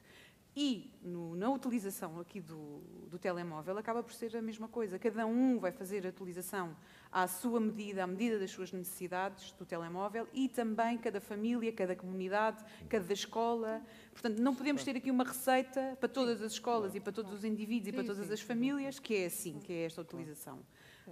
E 0.57 0.89
no, 1.03 1.35
na 1.35 1.49
utilização 1.49 2.17
aqui 2.17 2.39
do, 2.39 2.79
do, 3.09 3.19
telemóvel 3.19 3.77
acaba 3.77 4.01
por 4.01 4.13
ser 4.13 4.37
a 4.37 4.41
mesma 4.41 4.69
coisa. 4.69 4.97
Cada 4.97 5.25
um 5.25 5.59
vai 5.59 5.69
fazer 5.69 6.05
a 6.05 6.09
utilização 6.09 6.73
à 7.11 7.27
sua 7.27 7.59
medida, 7.59 8.05
à 8.05 8.07
medida 8.07 8.39
das 8.39 8.51
suas 8.51 8.71
necessidades 8.71 9.51
do 9.51 9.65
telemóvel 9.65 10.25
e 10.33 10.47
também 10.47 10.97
cada 10.97 11.19
família, 11.19 11.73
cada 11.73 11.93
comunidade, 11.93 12.63
cada 12.87 13.11
escola. 13.11 13.81
Portanto, 14.15 14.41
não 14.41 14.55
podemos 14.55 14.81
ter 14.81 14.95
aqui 14.95 15.11
uma 15.11 15.25
receita 15.25 15.97
para 15.99 16.07
todas 16.07 16.41
as 16.41 16.53
escolas 16.53 16.95
e 16.95 17.01
para 17.01 17.11
todos 17.11 17.33
os 17.33 17.43
indivíduos 17.43 17.89
e 17.89 17.91
para 17.91 18.03
todas 18.05 18.31
as 18.31 18.39
famílias 18.39 18.97
que 18.97 19.13
é 19.13 19.25
assim, 19.25 19.59
que 19.59 19.73
é 19.73 19.83
esta 19.83 20.01
utilização. 20.01 20.59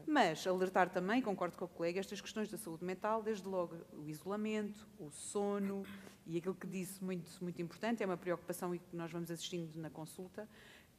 Mas 0.07 0.47
alertar 0.47 0.89
também, 0.89 1.21
concordo 1.21 1.57
com 1.57 1.65
o 1.65 1.67
colega, 1.67 1.99
estas 1.99 2.21
questões 2.21 2.49
da 2.49 2.57
saúde 2.57 2.85
mental, 2.85 3.21
desde 3.21 3.45
logo 3.45 3.75
o 3.91 4.09
isolamento, 4.09 4.87
o 4.97 5.11
sono 5.11 5.83
e 6.25 6.37
aquilo 6.37 6.55
que 6.55 6.65
disse 6.65 7.03
muito, 7.03 7.29
muito 7.41 7.61
importante, 7.61 8.01
é 8.01 8.05
uma 8.05 8.17
preocupação 8.17 8.73
e 8.73 8.79
que 8.79 8.95
nós 8.95 9.11
vamos 9.11 9.29
assistindo 9.29 9.75
na 9.75 9.89
consulta, 9.89 10.47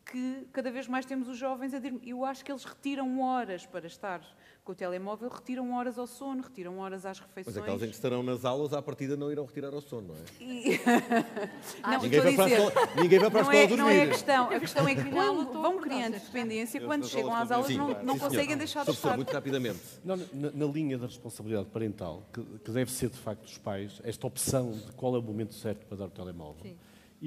que 0.05 0.47
cada 0.53 0.71
vez 0.71 0.87
mais 0.87 1.07
temos 1.07 1.29
os 1.29 1.37
jovens 1.39 1.73
a 1.73 1.79
dizer, 1.79 1.99
eu 2.05 2.25
acho 2.25 2.45
que 2.45 2.53
eles 2.53 2.65
retiram 2.65 3.21
horas 3.21 3.65
para 3.65 3.87
estar 3.87 4.21
com 4.63 4.73
o 4.73 4.75
telemóvel, 4.75 5.29
retiram 5.29 5.73
horas 5.75 5.99
ao 5.99 6.07
sono, 6.07 6.43
retiram 6.43 6.79
horas 6.79 7.05
às 7.05 7.19
refeições. 7.19 7.57
Mas 7.57 7.65
aqueles 7.65 7.83
em 7.83 7.89
que 7.89 7.95
estarão 7.95 8.23
nas 8.23 8.45
aulas, 8.45 8.73
à 8.73 8.81
partida 8.81 9.17
não 9.17 9.31
irão 9.31 9.45
retirar 9.45 9.75
ao 9.75 9.81
sono, 9.81 10.09
não 10.09 10.15
é? 10.15 10.19
E... 10.41 10.81
não, 11.83 12.03
ninguém, 12.03 12.21
vai 12.21 12.35
para 12.35 12.45
a 12.45 12.49
escola, 12.49 12.73
ninguém 12.97 13.19
vai 13.19 13.31
para 13.31 13.41
a 13.41 13.43
escola 13.43 13.59
é, 13.59 13.67
dormir. 13.67 13.83
Não 13.83 13.91
é 13.91 14.03
a 14.03 14.07
questão, 14.09 14.51
a 14.51 14.61
questão 14.61 14.89
é 14.89 14.95
que 14.95 15.11
quando 15.11 15.53
vão 15.53 15.81
criando 15.81 16.13
dependência, 16.15 16.81
quando 16.81 17.07
chegam 17.07 17.35
às 17.35 17.51
aulas, 17.51 17.77
não, 17.77 18.03
não 18.03 18.19
conseguem 18.19 18.57
deixar 18.57 18.85
de 18.85 18.91
estar. 18.93 19.17
muito 19.17 19.33
rapidamente. 19.33 19.81
Não, 20.05 20.17
na, 20.17 20.51
na, 20.53 20.67
linha 20.67 20.97
da 20.97 21.07
responsabilidade 21.07 21.69
parental, 21.69 22.23
que, 22.33 22.43
que, 22.43 22.71
deve 22.71 22.91
ser 22.91 23.11
de 23.11 23.19
facto 23.19 23.43
dos 23.43 23.59
pais, 23.59 24.01
esta 24.03 24.27
opção 24.27 24.73
de 24.73 24.93
qual 24.93 25.15
é 25.15 25.19
o 25.19 25.23
momento 25.23 25.55
certo 25.55 25.87
para 25.87 25.99
dar 25.99 26.07
o 26.07 26.11
telemóvel. 26.11 26.63
Sim 26.63 26.77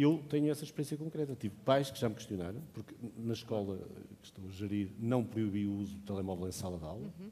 eu 0.01 0.23
tenho 0.29 0.51
essa 0.51 0.63
experiência 0.63 0.97
concreta. 0.97 1.35
Tive 1.35 1.55
pais 1.65 1.89
que 1.89 1.99
já 1.99 2.07
me 2.09 2.15
questionaram, 2.15 2.61
porque 2.73 2.93
na 3.17 3.33
escola 3.33 3.79
que 4.21 4.27
estou 4.27 4.45
a 4.45 4.51
gerir 4.51 4.91
não 4.99 5.23
proibi 5.23 5.65
o 5.65 5.73
uso 5.73 5.95
do 5.95 6.01
telemóvel 6.01 6.47
em 6.47 6.51
sala 6.51 6.77
de 6.77 6.85
aula. 6.85 7.13
Uhum. 7.19 7.31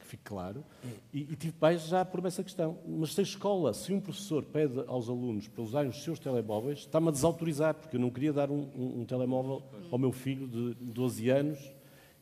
fique 0.00 0.22
claro, 0.24 0.64
e, 1.12 1.20
e 1.20 1.36
tive 1.36 1.52
pais 1.52 1.86
já 1.86 2.04
por 2.04 2.24
essa 2.24 2.42
questão. 2.42 2.78
Mas 2.86 3.14
se 3.14 3.20
a 3.20 3.22
escola, 3.22 3.74
se 3.74 3.92
um 3.92 4.00
professor 4.00 4.42
pede 4.42 4.82
aos 4.86 5.08
alunos 5.08 5.48
para 5.48 5.62
usarem 5.62 5.90
os 5.90 6.02
seus 6.02 6.18
telemóveis, 6.18 6.80
está-me 6.80 7.08
a 7.08 7.10
desautorizar, 7.10 7.74
porque 7.74 7.96
eu 7.96 8.00
não 8.00 8.10
queria 8.10 8.32
dar 8.32 8.50
um, 8.50 8.68
um, 8.74 9.00
um 9.00 9.04
telemóvel 9.04 9.62
ao 9.90 9.98
meu 9.98 10.12
filho 10.12 10.46
de 10.48 10.74
12 10.74 11.28
anos 11.28 11.72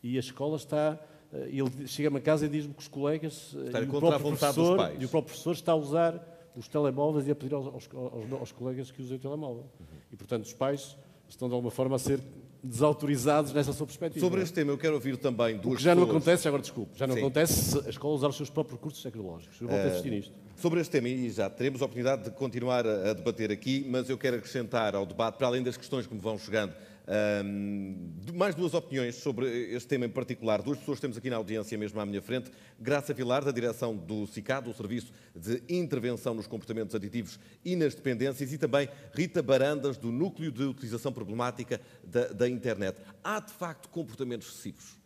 e 0.02 0.16
a 0.16 0.20
escola 0.20 0.56
está 0.56 0.98
eh, 1.32 1.48
ele 1.52 1.86
chega-me 1.86 2.18
a 2.18 2.20
casa 2.20 2.46
e 2.46 2.48
diz-me 2.48 2.74
que 2.74 2.80
os 2.80 2.88
colegas 2.88 3.54
eh, 3.54 3.82
e 3.82 3.84
o, 3.84 3.88
próprio 3.88 4.20
professor, 4.20 4.92
e 4.98 5.04
o 5.04 5.08
próprio 5.08 5.22
professor 5.22 5.52
está 5.52 5.72
a 5.72 5.76
usar 5.76 6.35
os 6.56 6.68
telemóveis 6.68 7.28
e 7.28 7.30
a 7.30 7.34
pedir 7.34 7.54
aos, 7.54 7.66
aos, 7.66 7.88
aos, 7.94 8.32
aos 8.32 8.52
colegas 8.52 8.90
que 8.90 9.02
usem 9.02 9.16
o 9.16 9.20
telemóvel. 9.20 9.64
Uhum. 9.78 9.86
E, 10.12 10.16
portanto, 10.16 10.44
os 10.44 10.52
pais 10.52 10.96
estão, 11.28 11.48
de 11.48 11.54
alguma 11.54 11.70
forma, 11.70 11.96
a 11.96 11.98
ser 11.98 12.20
desautorizados 12.62 13.52
nessa 13.52 13.72
sua 13.72 13.86
perspectiva. 13.86 14.24
Sobre 14.24 14.42
este 14.42 14.54
tema, 14.54 14.72
eu 14.72 14.78
quero 14.78 14.94
ouvir 14.94 15.16
também 15.16 15.56
duas 15.56 15.74
o 15.74 15.76
que 15.76 15.82
já 15.82 15.90
pessoas... 15.90 16.08
não 16.08 16.16
acontece, 16.16 16.48
agora 16.48 16.62
desculpe, 16.62 16.98
já 16.98 17.06
não 17.06 17.14
Sim. 17.14 17.20
acontece 17.20 17.70
se 17.70 17.86
a 17.86 17.90
escola 17.90 18.14
usar 18.14 18.28
os 18.28 18.36
seus 18.36 18.50
próprios 18.50 18.78
recursos 18.78 19.02
tecnológicos. 19.02 19.60
Eu 19.60 19.68
vou 19.68 19.78
uh, 19.78 19.88
insistir 19.88 20.10
nisto. 20.10 20.32
Sobre 20.56 20.80
este 20.80 20.90
tema, 20.90 21.08
e 21.08 21.30
já 21.30 21.48
teremos 21.48 21.82
a 21.82 21.84
oportunidade 21.84 22.24
de 22.24 22.30
continuar 22.30 22.86
a, 22.86 23.10
a 23.10 23.12
debater 23.12 23.52
aqui, 23.52 23.86
mas 23.88 24.08
eu 24.08 24.18
quero 24.18 24.36
acrescentar 24.36 24.94
ao 24.94 25.06
debate, 25.06 25.36
para 25.36 25.46
além 25.46 25.62
das 25.62 25.76
questões 25.76 26.06
que 26.06 26.14
me 26.14 26.20
vão 26.20 26.38
chegando, 26.38 26.72
um, 27.08 28.12
mais 28.34 28.54
duas 28.54 28.74
opiniões 28.74 29.16
sobre 29.16 29.46
este 29.72 29.88
tema 29.88 30.06
em 30.06 30.10
particular. 30.10 30.62
Duas 30.62 30.78
pessoas 30.78 31.00
temos 31.00 31.16
aqui 31.16 31.30
na 31.30 31.36
audiência 31.36 31.78
mesmo 31.78 32.00
à 32.00 32.06
minha 32.06 32.20
frente. 32.20 32.50
Graça 32.78 33.14
Vilar, 33.14 33.44
da 33.44 33.52
direção 33.52 33.96
do 33.96 34.26
CICAD, 34.26 34.68
o 34.68 34.74
Serviço 34.74 35.12
de 35.34 35.62
Intervenção 35.68 36.34
nos 36.34 36.46
Comportamentos 36.46 36.94
Aditivos 36.94 37.38
e 37.64 37.76
nas 37.76 37.94
Dependências, 37.94 38.52
e 38.52 38.58
também 38.58 38.88
Rita 39.14 39.42
Barandas, 39.42 39.96
do 39.96 40.10
Núcleo 40.10 40.50
de 40.50 40.64
Utilização 40.64 41.12
Problemática 41.12 41.80
da, 42.02 42.28
da 42.28 42.48
Internet. 42.48 43.00
Há, 43.22 43.40
de 43.40 43.52
facto, 43.52 43.88
comportamentos 43.88 44.48
excessivos? 44.48 44.96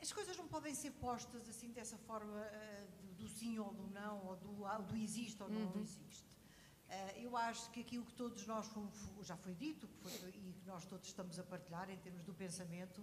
as 0.00 0.12
coisas 0.12 0.36
não 0.36 0.46
podem 0.46 0.74
ser 0.74 0.90
postas 0.90 1.48
assim 1.48 1.70
dessa 1.70 1.96
forma 1.96 2.38
uh, 2.38 3.14
do, 3.16 3.26
sim 3.28 3.58
ou 3.58 3.72
do 3.72 3.88
não, 3.88 4.26
ou 4.26 4.36
do, 4.36 4.82
do 4.88 4.96
existe 4.96 5.42
ou 5.42 5.48
não 5.48 5.62
uhum. 5.62 5.80
existe. 5.80 6.26
Eh, 6.92 7.24
eu 7.24 7.34
acho 7.38 7.70
que 7.70 7.80
aquilo 7.80 8.04
que 8.04 8.12
todos 8.12 8.46
nós, 8.46 8.70
já 9.22 9.34
foi 9.34 9.54
dito, 9.54 9.88
que 9.88 9.96
foi, 9.96 10.28
e 10.28 10.52
que 10.52 10.66
nós 10.66 10.84
todos 10.84 11.08
estamos 11.08 11.38
a 11.38 11.42
partilhar 11.42 11.88
em 11.88 11.96
termos 11.96 12.22
do 12.22 12.34
pensamento, 12.34 13.02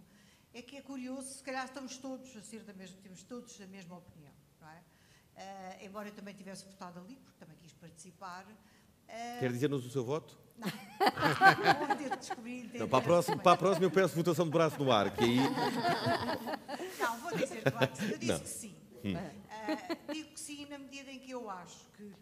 é 0.54 0.62
que 0.62 0.78
é 0.78 0.82
curioso, 0.82 1.34
se 1.34 1.44
calhar 1.44 1.66
estamos 1.66 1.98
todos 1.98 2.38
a 2.38 2.42
ser 2.42 2.62
da 2.62 2.74
mesma, 2.74 2.98
temos 3.02 3.24
todos 3.24 3.60
a 3.60 3.66
mesma 3.66 3.98
opinião, 3.98 4.34
não 4.62 4.70
é? 4.70 4.78
Uh, 4.78 5.86
embora 5.86 6.10
eu 6.10 6.14
também 6.14 6.36
tivesse 6.36 6.66
votado 6.66 7.00
ali, 7.00 7.16
porque 7.16 7.40
também 7.40 7.58
quis 7.58 7.74
participar. 7.74 8.46
Uh, 8.46 9.40
Quer 9.40 9.52
dizer-nos 9.52 9.84
o 9.84 9.90
seu 9.90 10.04
voto? 10.04 10.38
Não. 10.56 10.68
não 12.78 12.90
para, 12.90 13.00
a 13.00 13.02
próxima, 13.02 13.38
para 13.38 13.54
a 13.54 13.58
próxima 13.58 13.86
eu 13.86 13.92
peço 13.92 14.14
votação 14.14 14.46
de 14.46 14.52
braço 14.52 14.78
no 14.78 14.92
ar, 14.92 15.10
que 15.16 15.24
aí... 15.24 15.38
Não, 17.00 17.18
vou 17.22 17.36
dizer 17.36 17.64
claro, 17.64 17.92
eu 18.02 18.18
disse 18.20 18.32
não. 18.32 18.40
que 18.40 18.48
sim. 18.48 18.76
Hum. 19.04 19.16
Uh, 19.16 20.14
digo 20.14 20.30
que 20.32 20.40
sim 20.40 20.66
na 20.66 20.78
medida 20.78 21.10
em 21.10 21.20
que 21.20 21.32
eu 21.32 21.50
acho 21.50 21.88
que 21.98 22.14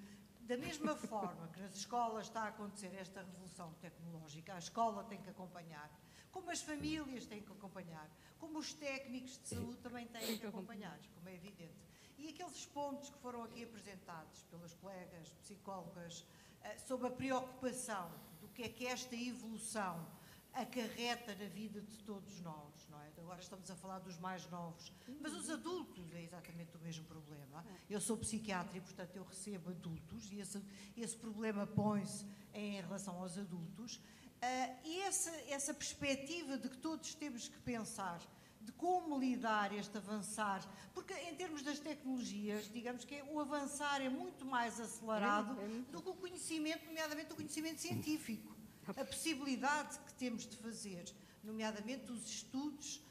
da 0.47 0.55
mesma 0.55 0.95
forma 0.95 1.49
que 1.49 1.59
nas 1.59 1.75
escolas 1.75 2.27
está 2.27 2.43
a 2.43 2.47
acontecer 2.47 2.95
esta 2.95 3.21
revolução 3.21 3.73
tecnológica, 3.81 4.53
a 4.53 4.57
escola 4.57 5.03
tem 5.03 5.21
que 5.21 5.29
acompanhar, 5.29 5.91
como 6.31 6.49
as 6.49 6.61
famílias 6.61 7.25
têm 7.25 7.41
que 7.41 7.51
acompanhar, 7.51 8.09
como 8.39 8.57
os 8.57 8.73
técnicos 8.73 9.37
de 9.39 9.49
saúde 9.49 9.77
também 9.79 10.07
têm 10.07 10.37
que 10.37 10.47
acompanhar, 10.47 10.97
como 11.13 11.27
é 11.27 11.35
evidente. 11.35 11.75
E 12.17 12.29
aqueles 12.29 12.65
pontos 12.65 13.09
que 13.09 13.19
foram 13.19 13.43
aqui 13.43 13.65
apresentados 13.65 14.43
pelas 14.43 14.73
colegas 14.75 15.29
psicólogas 15.33 16.25
eh, 16.63 16.77
sobre 16.77 17.07
a 17.07 17.11
preocupação 17.11 18.09
do 18.39 18.47
que 18.47 18.63
é 18.63 18.69
que 18.69 18.87
esta 18.87 19.15
evolução 19.15 20.07
acarreta 20.53 21.35
na 21.35 21.49
vida 21.49 21.81
de 21.81 21.97
todos 21.99 22.39
nós, 22.39 22.87
é? 22.89 22.96
Agora 23.17 23.41
estamos 23.41 23.69
a 23.69 23.75
falar 23.75 23.99
dos 23.99 24.17
mais 24.19 24.49
novos, 24.49 24.91
mas 25.19 25.33
os 25.33 25.49
adultos 25.49 26.13
é 26.13 26.23
exatamente 26.23 26.75
o 26.75 26.79
mesmo 26.79 27.03
problema. 27.05 27.65
Eu 27.89 27.99
sou 27.99 28.17
psiquiatra 28.17 28.77
e, 28.77 28.81
portanto, 28.81 29.15
eu 29.15 29.23
recebo 29.23 29.69
adultos 29.69 30.31
e 30.31 30.39
esse, 30.39 30.61
esse 30.95 31.15
problema 31.15 31.65
põe-se 31.65 32.25
em 32.53 32.79
relação 32.81 33.19
aos 33.21 33.37
adultos. 33.37 33.95
Uh, 33.95 34.77
e 34.85 35.01
essa, 35.01 35.31
essa 35.49 35.73
perspectiva 35.73 36.57
de 36.57 36.69
que 36.69 36.77
todos 36.77 37.15
temos 37.15 37.47
que 37.47 37.59
pensar 37.59 38.21
de 38.61 38.71
como 38.73 39.17
lidar 39.17 39.73
este 39.73 39.97
avançar, 39.97 40.61
porque 40.93 41.13
em 41.13 41.35
termos 41.35 41.61
das 41.63 41.79
tecnologias, 41.79 42.69
digamos 42.71 43.05
que 43.05 43.21
o 43.23 43.39
avançar 43.39 44.01
é 44.01 44.09
muito 44.09 44.45
mais 44.45 44.79
acelerado 44.79 45.59
é, 45.59 45.63
é 45.63 45.67
do 45.91 46.01
que 46.01 46.09
o 46.09 46.13
conhecimento, 46.13 46.85
nomeadamente 46.85 47.31
o 47.31 47.35
conhecimento 47.35 47.79
científico 47.81 48.57
a 48.95 49.03
possibilidade 49.03 49.99
que 49.99 50.13
temos 50.13 50.47
de 50.47 50.55
fazer, 50.57 51.05
nomeadamente 51.43 52.11
os 52.11 52.25
estudos 52.25 53.01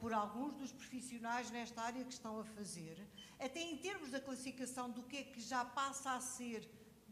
por 0.00 0.12
alguns 0.12 0.54
dos 0.54 0.72
profissionais 0.72 1.50
nesta 1.50 1.82
área 1.82 2.04
que 2.04 2.12
estão 2.12 2.40
a 2.40 2.44
fazer, 2.44 3.06
até 3.38 3.60
em 3.60 3.76
termos 3.76 4.10
da 4.10 4.20
classificação 4.20 4.90
do 4.90 5.02
que 5.02 5.16
é 5.18 5.22
que 5.24 5.40
já 5.40 5.64
passa 5.64 6.12
a 6.12 6.20
ser 6.20 6.68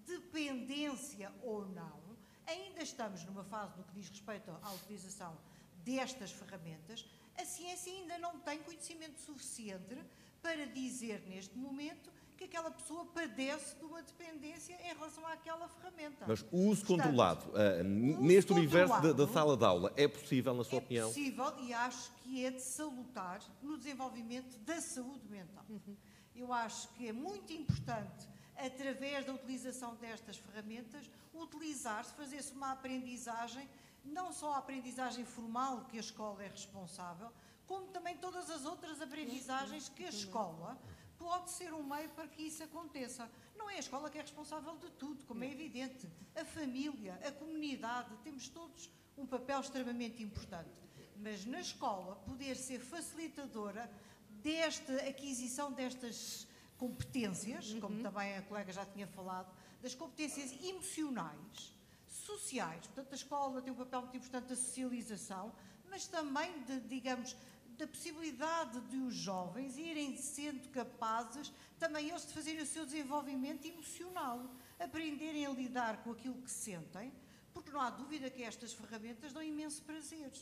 dependência 0.07 1.33
ou 1.43 1.67
não, 1.67 2.01
ainda 2.47 2.83
estamos 2.83 3.25
numa 3.25 3.45
fase 3.45 3.77
no 3.77 3.85
que 3.85 3.95
diz 3.95 4.09
respeito 4.09 4.51
à 4.63 4.73
utilização 4.73 5.37
destas 5.85 6.31
ferramentas, 6.31 7.07
a 7.37 7.45
ciência 7.45 7.93
ainda 7.93 8.19
não 8.19 8.39
tem 8.41 8.63
conhecimento 8.63 9.21
suficiente 9.21 9.97
para 10.41 10.67
dizer 10.67 11.21
neste 11.27 11.57
momento 11.57 12.13
que 12.37 12.45
aquela 12.45 12.71
pessoa 12.71 13.05
padece 13.07 13.77
de 13.77 13.85
uma 13.85 14.03
dependência 14.03 14.75
em 14.75 14.95
relação 14.95 15.27
àquela 15.27 15.69
ferramenta. 15.69 16.25
Mas 16.27 16.45
o 16.51 16.57
uso 16.57 16.85
Portanto, 16.85 17.07
controlado, 17.07 17.51
uh, 17.51 17.85
neste 17.85 18.53
universo 18.53 19.01
da, 19.01 19.13
da, 19.13 19.29
sala 19.29 19.57
de 19.57 19.65
aula, 19.65 19.93
é 19.97 20.09
possível, 20.09 20.55
na 20.55 20.65
sua 20.65 20.79
é 20.79 20.83
opinião? 20.83 21.09
É 21.09 21.13
possível 21.13 21.55
e 21.61 21.73
acho 21.73 22.11
que 22.23 22.45
é 22.45 22.51
de 22.51 22.61
salutar 22.63 23.41
no 23.63 23.77
desenvolvimento 23.77 24.59
da 24.59 24.81
saúde 24.81 25.27
mental. 25.29 25.65
Uhum. 25.69 25.97
Eu 26.35 26.53
acho 26.53 26.89
que 26.95 27.09
é 27.09 27.13
muito 27.13 27.53
importante, 27.53 28.29
através 28.57 29.25
da 29.25 29.33
utilização 29.33 29.95
destas 29.97 30.37
ferramentas, 30.37 31.09
utilizar-se, 31.33 32.13
fazer-se 32.15 32.53
uma 32.53 32.73
aprendizagem, 32.73 33.69
não 34.05 34.33
só 34.33 34.55
a 34.55 34.59
aprendizagem 34.59 35.25
formal 35.25 35.85
que 35.85 35.97
a 35.97 36.01
escola 36.01 36.43
é 36.43 36.49
responsável, 36.49 37.31
como 37.67 37.87
também 37.89 38.17
todas 38.17 38.51
as 38.51 38.65
outras 38.65 39.01
aprendizagens 39.01 39.89
que 39.89 40.05
a 40.05 40.11
escola 40.11 40.79
pode 41.25 41.51
ser 41.51 41.73
um 41.73 41.83
meio 41.83 42.11
para 42.11 42.29
que 42.29 42.43
isso 42.43 42.63
aconteça. 42.63 43.31
Não 43.57 43.71
é 43.71 43.77
a 43.77 43.79
escola 43.79 44.11
que 44.11 44.19
é 44.19 44.21
responsável 44.21 44.77
de 44.77 44.91
tudo, 44.91 45.25
como 45.25 45.43
é 45.43 45.51
evidente. 45.51 46.07
A 46.37 46.45
família, 46.45 47.19
a 47.27 47.33
comunidade, 47.33 48.15
temos 48.23 48.47
todos 48.49 48.91
um 49.17 49.25
papel 49.25 49.61
extremamente 49.61 50.23
importante. 50.23 50.79
Mas 51.17 51.47
na 51.47 51.61
escola, 51.61 52.17
poder 52.17 52.57
ser 52.57 52.79
facilitadora 52.79 53.91
desta 54.43 54.97
aquisição 55.09 55.73
destas 55.73 56.47
competências, 56.77 57.71
uhum. 57.71 57.81
como 57.81 58.03
também 58.03 58.37
a 58.37 58.43
colega 58.43 58.71
já 58.71 58.85
tinha 58.85 59.07
falado, 59.07 59.51
das 59.81 59.95
competências 59.95 60.53
emocionais, 60.63 61.73
sociais. 62.07 62.87
Portanto, 62.89 63.13
a 63.13 63.15
escola 63.15 63.63
tem 63.63 63.73
um 63.73 63.77
papel 63.77 64.03
muito 64.03 64.17
importante 64.19 64.49
da 64.49 64.57
socialização, 64.57 65.51
mas 65.89 66.07
também 66.07 66.63
de, 66.65 66.81
digamos, 66.81 67.35
da 67.77 67.87
possibilidade 67.87 68.81
de 68.83 68.97
os 68.99 69.15
jovens 69.15 69.77
irem 69.77 70.17
sendo 70.17 70.69
capazes 70.71 71.53
também 71.79 72.09
eles 72.09 72.27
de 72.27 72.33
fazerem 72.33 72.63
o 72.63 72.67
seu 72.67 72.85
desenvolvimento 72.85 73.67
emocional, 73.67 74.49
aprenderem 74.79 75.45
a 75.47 75.51
lidar 75.51 76.03
com 76.03 76.13
aquilo 76.13 76.41
que 76.41 76.51
sentem, 76.51 77.13
porque 77.53 77.71
não 77.71 77.81
há 77.81 77.91
dúvida 77.91 78.31
que 78.31 78.43
estas 78.43 78.73
ferramentas 78.73 79.33
dão 79.33 79.43
imenso 79.43 79.83
prazer. 79.83 80.33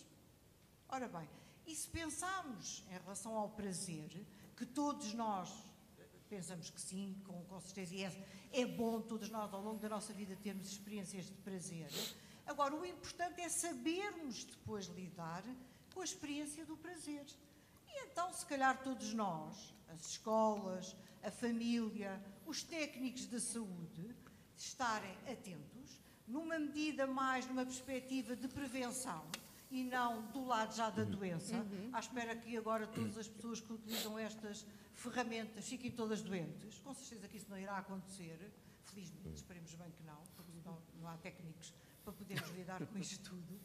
Ora 0.89 1.09
bem, 1.09 1.29
e 1.67 1.75
se 1.75 1.89
pensarmos 1.89 2.85
em 2.89 2.99
relação 2.99 3.35
ao 3.35 3.49
prazer, 3.51 4.27
que 4.57 4.67
todos 4.67 5.15
nós 5.15 5.51
pensamos 6.29 6.71
que 6.71 6.81
sim, 6.81 7.21
com, 7.27 7.45
com 7.45 7.61
certeza, 7.61 7.95
e 7.95 8.05
é, 8.05 8.29
é 8.53 8.65
bom 8.65 9.01
todos 9.03 9.29
nós 9.29 9.53
ao 9.53 9.61
longo 9.61 9.79
da 9.79 9.89
nossa 9.89 10.15
vida 10.15 10.35
termos 10.37 10.67
experiências 10.67 11.27
de 11.27 11.35
prazer. 11.35 11.91
Agora, 12.47 12.75
o 12.75 12.87
importante 12.87 13.41
é 13.41 13.49
sabermos 13.49 14.45
depois 14.45 14.87
lidar 14.87 15.45
com 15.93 16.01
a 16.01 16.05
experiência 16.05 16.65
do 16.65 16.77
prazer. 16.77 17.25
E 17.87 18.05
então, 18.05 18.33
se 18.33 18.45
calhar, 18.47 18.83
todos 18.83 19.13
nós, 19.13 19.75
as 19.89 20.07
escolas, 20.11 20.97
a 21.23 21.31
família, 21.31 22.21
os 22.47 22.63
técnicos 22.63 23.27
da 23.27 23.39
saúde, 23.39 24.15
estarem 24.57 25.17
atentos, 25.31 26.01
numa 26.27 26.59
medida 26.59 27.07
mais, 27.07 27.47
numa 27.47 27.65
perspectiva 27.65 28.35
de 28.35 28.49
prevenção 28.49 29.25
e 29.71 29.83
não 29.83 30.23
do 30.33 30.45
lado 30.45 30.75
já 30.75 30.91
da 30.91 31.03
doença, 31.03 31.57
uhum. 31.57 31.91
à 31.93 32.01
espera 32.01 32.37
que 32.37 32.57
agora 32.57 32.87
todas 32.87 33.17
as 33.17 33.27
pessoas 33.27 33.61
que 33.61 33.73
utilizam 33.73 34.19
estas 34.19 34.67
ferramentas 34.95 35.67
fiquem 35.67 35.91
todas 35.91 36.21
doentes. 36.21 36.79
Com 36.81 36.95
certeza 36.95 37.27
que 37.27 37.39
isso 37.39 37.47
não 37.49 37.59
irá 37.59 37.79
acontecer, 37.79 38.53
felizmente, 38.85 39.37
esperemos 39.37 39.75
bem 39.75 39.91
que 39.91 40.03
não, 40.05 40.23
porque 40.37 40.53
não, 40.65 40.79
não 41.01 41.09
há 41.09 41.17
técnicos 41.17 41.73
para 42.05 42.13
podermos 42.13 42.51
lidar 42.51 42.85
com 42.85 42.99
isto 42.99 43.31
tudo. 43.31 43.61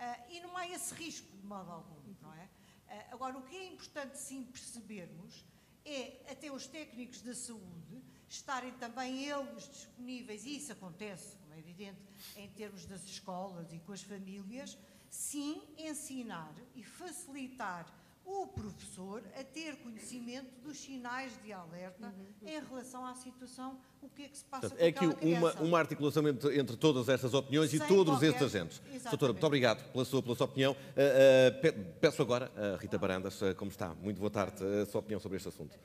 Uh, 0.00 0.32
e 0.32 0.40
não 0.40 0.56
há 0.56 0.66
esse 0.66 0.94
risco, 0.94 1.36
de 1.36 1.46
modo 1.46 1.70
algum, 1.70 2.14
não 2.22 2.32
é? 2.32 2.44
Uh, 2.44 3.14
agora, 3.14 3.36
o 3.36 3.42
que 3.42 3.54
é 3.54 3.66
importante 3.66 4.16
sim 4.16 4.44
percebermos 4.44 5.44
é 5.84 6.22
até 6.30 6.50
os 6.50 6.66
técnicos 6.66 7.20
da 7.20 7.34
saúde 7.34 8.02
estarem 8.26 8.72
também 8.74 9.26
eles 9.26 9.68
disponíveis, 9.68 10.46
e 10.46 10.56
isso 10.56 10.72
acontece, 10.72 11.36
como 11.36 11.52
é 11.52 11.58
evidente, 11.58 12.00
em 12.34 12.48
termos 12.48 12.86
das 12.86 13.04
escolas 13.04 13.70
e 13.74 13.78
com 13.80 13.92
as 13.92 14.00
famílias, 14.00 14.78
sim 15.10 15.62
ensinar 15.76 16.54
e 16.74 16.82
facilitar 16.82 17.86
o 18.30 18.46
professor 18.46 19.22
a 19.38 19.42
ter 19.42 19.76
conhecimento 19.78 20.48
dos 20.62 20.78
sinais 20.78 21.32
de 21.42 21.52
alerta 21.52 22.06
uhum. 22.06 22.48
em 22.48 22.60
relação 22.60 23.04
à 23.04 23.12
situação, 23.14 23.80
o 24.00 24.08
que 24.08 24.22
é 24.22 24.28
que 24.28 24.38
se 24.38 24.44
passa 24.44 24.68
Portanto, 24.68 24.80
É 24.80 24.88
aqui 24.88 25.04
uma, 25.34 25.52
uma 25.54 25.78
articulação 25.78 26.26
entre, 26.28 26.58
entre, 26.58 26.76
todas 26.76 27.08
estas 27.08 27.34
opiniões 27.34 27.70
Sem 27.70 27.80
e 27.80 27.88
todos 27.88 28.14
qualquer... 28.14 28.28
estes 28.28 28.42
agentes. 28.42 28.78
Exatamente. 28.78 29.10
Doutora, 29.10 29.32
muito 29.32 29.46
obrigado 29.46 29.92
pela 29.92 30.04
sua, 30.04 30.22
pela 30.22 30.36
sua 30.36 30.44
opinião. 30.44 30.72
Uh, 30.72 30.76
uh, 30.76 31.92
peço 32.00 32.22
agora 32.22 32.52
a 32.56 32.76
Rita 32.76 32.96
Barandas, 32.98 33.42
uh, 33.42 33.54
como 33.56 33.70
está? 33.70 33.94
Muito 33.96 34.18
boa 34.18 34.30
tarde, 34.30 34.64
a 34.64 34.86
sua 34.86 35.00
opinião 35.00 35.18
sobre 35.18 35.36
este 35.36 35.48
assunto. 35.48 35.76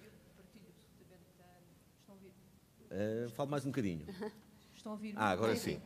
Uh, 2.92 3.30
fale 3.32 3.50
mais 3.50 3.66
um 3.66 3.70
bocadinho. 3.70 4.06
Estão 4.76 4.92
a 4.92 4.96
ouvir? 4.96 5.14
Ah, 5.18 5.32
agora 5.32 5.56
sim. 5.56 5.82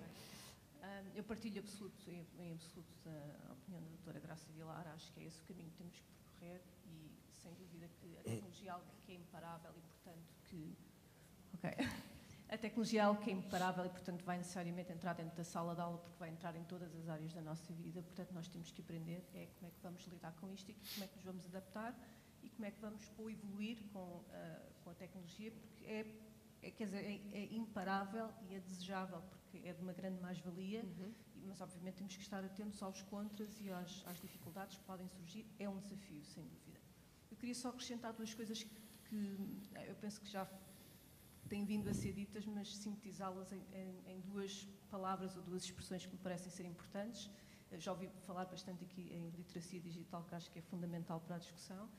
eu 1.15 1.23
partilho 1.23 1.59
absoluto, 1.59 1.95
em 2.11 2.51
absoluto 2.51 2.89
a 3.49 3.53
opinião 3.53 3.81
da 3.81 3.87
doutora 3.87 4.19
Graça 4.19 4.45
Vilar. 4.51 4.85
Acho 4.93 5.09
que 5.13 5.21
é 5.21 5.23
esse 5.23 5.39
o 5.39 5.45
caminho 5.45 5.69
que 5.69 5.77
temos 5.77 5.95
que 5.95 6.18
percorrer 6.39 6.61
e, 6.85 7.11
sem 7.33 7.53
dúvida, 7.53 7.87
que 7.99 8.17
a 8.17 8.23
tecnologia 8.23 8.69
é 8.69 8.73
algo 8.73 8.85
que 9.05 9.11
é 9.11 9.15
imparável 9.15 9.71
e, 9.77 9.81
portanto, 9.81 10.33
que... 10.45 10.77
Ok. 11.53 11.69
A 12.51 12.57
tecnologia 12.57 13.01
é 13.01 13.03
algo 13.03 13.21
que 13.21 13.29
é 13.29 13.33
imparável 13.33 13.85
e, 13.85 13.89
portanto, 13.89 14.25
vai 14.25 14.39
necessariamente 14.39 14.91
entrar 14.91 15.13
dentro 15.13 15.37
da 15.37 15.43
sala 15.43 15.75
de 15.75 15.81
aula 15.81 15.99
porque 15.99 16.17
vai 16.17 16.29
entrar 16.29 16.55
em 16.55 16.63
todas 16.63 16.95
as 16.95 17.07
áreas 17.07 17.31
da 17.31 17.41
nossa 17.41 17.71
vida. 17.73 18.01
Portanto, 18.01 18.31
nós 18.33 18.47
temos 18.47 18.71
que 18.71 18.81
aprender 18.81 19.23
é 19.35 19.45
como 19.53 19.67
é 19.67 19.69
que 19.69 19.79
vamos 19.83 20.03
lidar 20.07 20.33
com 20.33 20.51
isto 20.51 20.71
e 20.71 20.73
como 20.73 21.03
é 21.03 21.07
que 21.07 21.15
nos 21.17 21.25
vamos 21.25 21.45
adaptar 21.45 21.95
e 22.41 22.49
como 22.49 22.65
é 22.65 22.71
que 22.71 22.81
vamos 22.81 23.07
evoluir 23.19 23.83
com, 23.93 23.99
uh, 23.99 24.23
com 24.83 24.89
a 24.89 24.95
tecnologia, 24.95 25.51
porque 25.51 25.85
é 25.85 26.03
é, 26.61 26.71
quer 26.71 26.85
dizer, 26.85 27.03
é, 27.05 27.37
é, 27.37 27.53
imparável 27.53 28.29
e 28.49 28.55
é 28.55 28.59
desejável, 28.59 29.21
porque 29.29 29.65
é 29.67 29.73
de 29.73 29.81
uma 29.81 29.93
grande 29.93 30.19
mais-valia, 30.21 30.83
uhum. 30.83 31.13
mas 31.45 31.61
obviamente 31.61 31.95
temos 31.95 32.15
que 32.15 32.21
estar 32.21 32.43
atentos 32.43 32.81
aos 32.83 33.01
contras 33.03 33.59
e 33.61 33.69
às, 33.71 34.05
às, 34.07 34.19
dificuldades 34.19 34.77
que 34.77 34.83
podem 34.83 35.07
surgir. 35.07 35.45
É 35.57 35.69
um 35.69 35.79
desafio, 35.79 36.23
sem 36.25 36.43
dúvida. 36.43 36.79
Eu 37.31 37.37
queria 37.37 37.55
só 37.55 37.69
acrescentar 37.69 38.13
duas 38.13 38.33
coisas 38.33 38.63
que, 38.63 38.81
que 39.05 39.59
eu 39.87 39.95
penso 39.95 40.19
que 40.19 40.27
já 40.27 40.47
têm 41.47 41.63
vindo 41.65 41.89
a 41.89 41.93
ser 41.93 42.13
ditas, 42.13 42.45
mas 42.45 42.75
sintetizá-las 42.75 43.51
em, 43.53 43.63
em, 43.73 44.03
em, 44.07 44.19
duas 44.21 44.67
palavras 44.89 45.35
ou 45.37 45.43
duas 45.43 45.63
expressões 45.63 46.05
que 46.05 46.11
me 46.11 46.19
parecem 46.19 46.51
ser 46.51 46.65
importantes. 46.65 47.29
Já 47.73 47.91
ouvi 47.91 48.09
falar 48.25 48.45
bastante 48.45 48.83
aqui 48.83 49.13
em 49.13 49.29
literacia 49.29 49.79
digital, 49.79 50.23
que 50.23 50.35
acho 50.35 50.51
que 50.51 50.59
é 50.59 50.61
fundamental 50.61 51.21
para 51.21 51.35
a 51.35 51.39
discussão. 51.39 51.89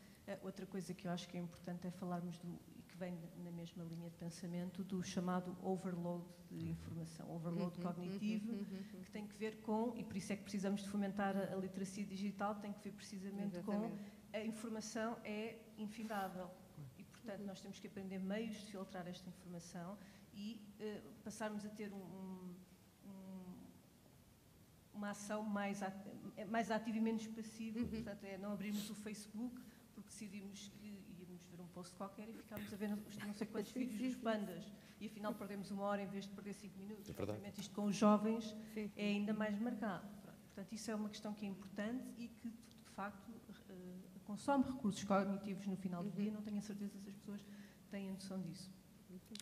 Outra 0.42 0.66
coisa 0.66 0.92
que 0.92 1.06
eu 1.06 1.10
acho 1.10 1.28
que 1.28 1.36
é 1.36 1.40
importante 1.40 1.86
é 1.86 1.90
falarmos 1.90 2.38
do 2.38 2.58
vem 3.00 3.18
na 3.42 3.50
mesma 3.50 3.82
linha 3.84 4.10
de 4.10 4.16
pensamento 4.16 4.84
do 4.84 5.02
chamado 5.02 5.56
overload 5.62 6.22
de 6.50 6.68
informação, 6.68 7.34
overload 7.34 7.74
uhum, 7.78 7.82
cognitivo, 7.82 8.52
uhum, 8.52 8.58
uhum, 8.58 9.02
que 9.02 9.10
tem 9.10 9.26
que 9.26 9.36
ver 9.36 9.56
com, 9.62 9.96
e 9.96 10.04
por 10.04 10.16
isso 10.16 10.32
é 10.34 10.36
que 10.36 10.42
precisamos 10.42 10.82
de 10.82 10.88
fomentar 10.90 11.34
a, 11.34 11.54
a 11.54 11.56
literacia 11.56 12.04
digital, 12.04 12.54
tem 12.56 12.72
que 12.74 12.80
ver 12.84 12.92
precisamente 12.92 13.56
Exatamente. 13.56 13.96
com 13.96 14.38
a 14.38 14.44
informação 14.44 15.16
é 15.24 15.58
infindável 15.78 16.50
e, 16.98 17.04
portanto, 17.04 17.40
nós 17.40 17.60
temos 17.60 17.78
que 17.78 17.86
aprender 17.86 18.18
meios 18.18 18.56
de 18.56 18.66
filtrar 18.66 19.08
esta 19.08 19.28
informação 19.28 19.96
e 20.34 20.60
uh, 20.78 21.12
passarmos 21.24 21.64
a 21.64 21.70
ter 21.70 21.90
um, 21.92 22.54
um, 23.06 23.56
uma 24.92 25.10
ação 25.10 25.42
mais, 25.42 25.82
at 25.82 25.96
mais 26.48 26.70
ativa 26.70 26.98
e 26.98 27.00
menos 27.00 27.26
passiva, 27.26 27.80
uhum. 27.80 27.88
portanto, 27.88 28.24
é 28.24 28.36
não 28.36 28.52
abrirmos 28.52 28.88
o 28.90 28.94
Facebook 28.94 29.60
porque 29.94 30.08
decidimos 30.08 30.68
que 30.68 31.00
um 31.60 31.66
post 31.68 31.94
qualquer 31.94 32.28
e 32.28 32.32
ficámos 32.32 32.72
a 32.72 32.76
ver 32.76 32.88
não 32.88 33.34
sei 33.34 33.46
quantos 33.48 33.72
vídeos 33.72 34.00
dos 34.00 34.16
pandas 34.22 34.64
e 35.00 35.06
afinal 35.06 35.34
perdemos 35.34 35.70
uma 35.70 35.84
hora 35.84 36.02
em 36.02 36.06
vez 36.06 36.24
de 36.26 36.30
perder 36.30 36.54
cinco 36.54 36.78
minutos. 36.78 37.08
É 37.08 37.22
Obviamente 37.22 37.60
isto 37.60 37.74
com 37.74 37.84
os 37.86 37.96
jovens 37.96 38.56
é 38.96 39.06
ainda 39.06 39.32
mais 39.32 39.58
marcado. 39.58 40.06
Portanto, 40.46 40.72
isso 40.72 40.90
é 40.90 40.94
uma 40.94 41.08
questão 41.08 41.32
que 41.32 41.46
é 41.46 41.48
importante 41.48 42.04
e 42.18 42.28
que, 42.28 42.48
de 42.48 42.90
facto, 42.94 43.30
uh, 43.30 44.20
consome 44.24 44.64
recursos 44.64 45.02
cognitivos 45.04 45.66
no 45.66 45.76
final 45.76 46.02
do 46.02 46.10
uhum. 46.10 46.14
dia. 46.16 46.30
Não 46.30 46.42
tenho 46.42 46.58
a 46.58 46.60
certeza 46.60 46.98
se 46.98 47.08
as 47.08 47.14
pessoas 47.14 47.40
têm 47.90 48.10
a 48.10 48.12
noção 48.12 48.40
disso. 48.42 48.70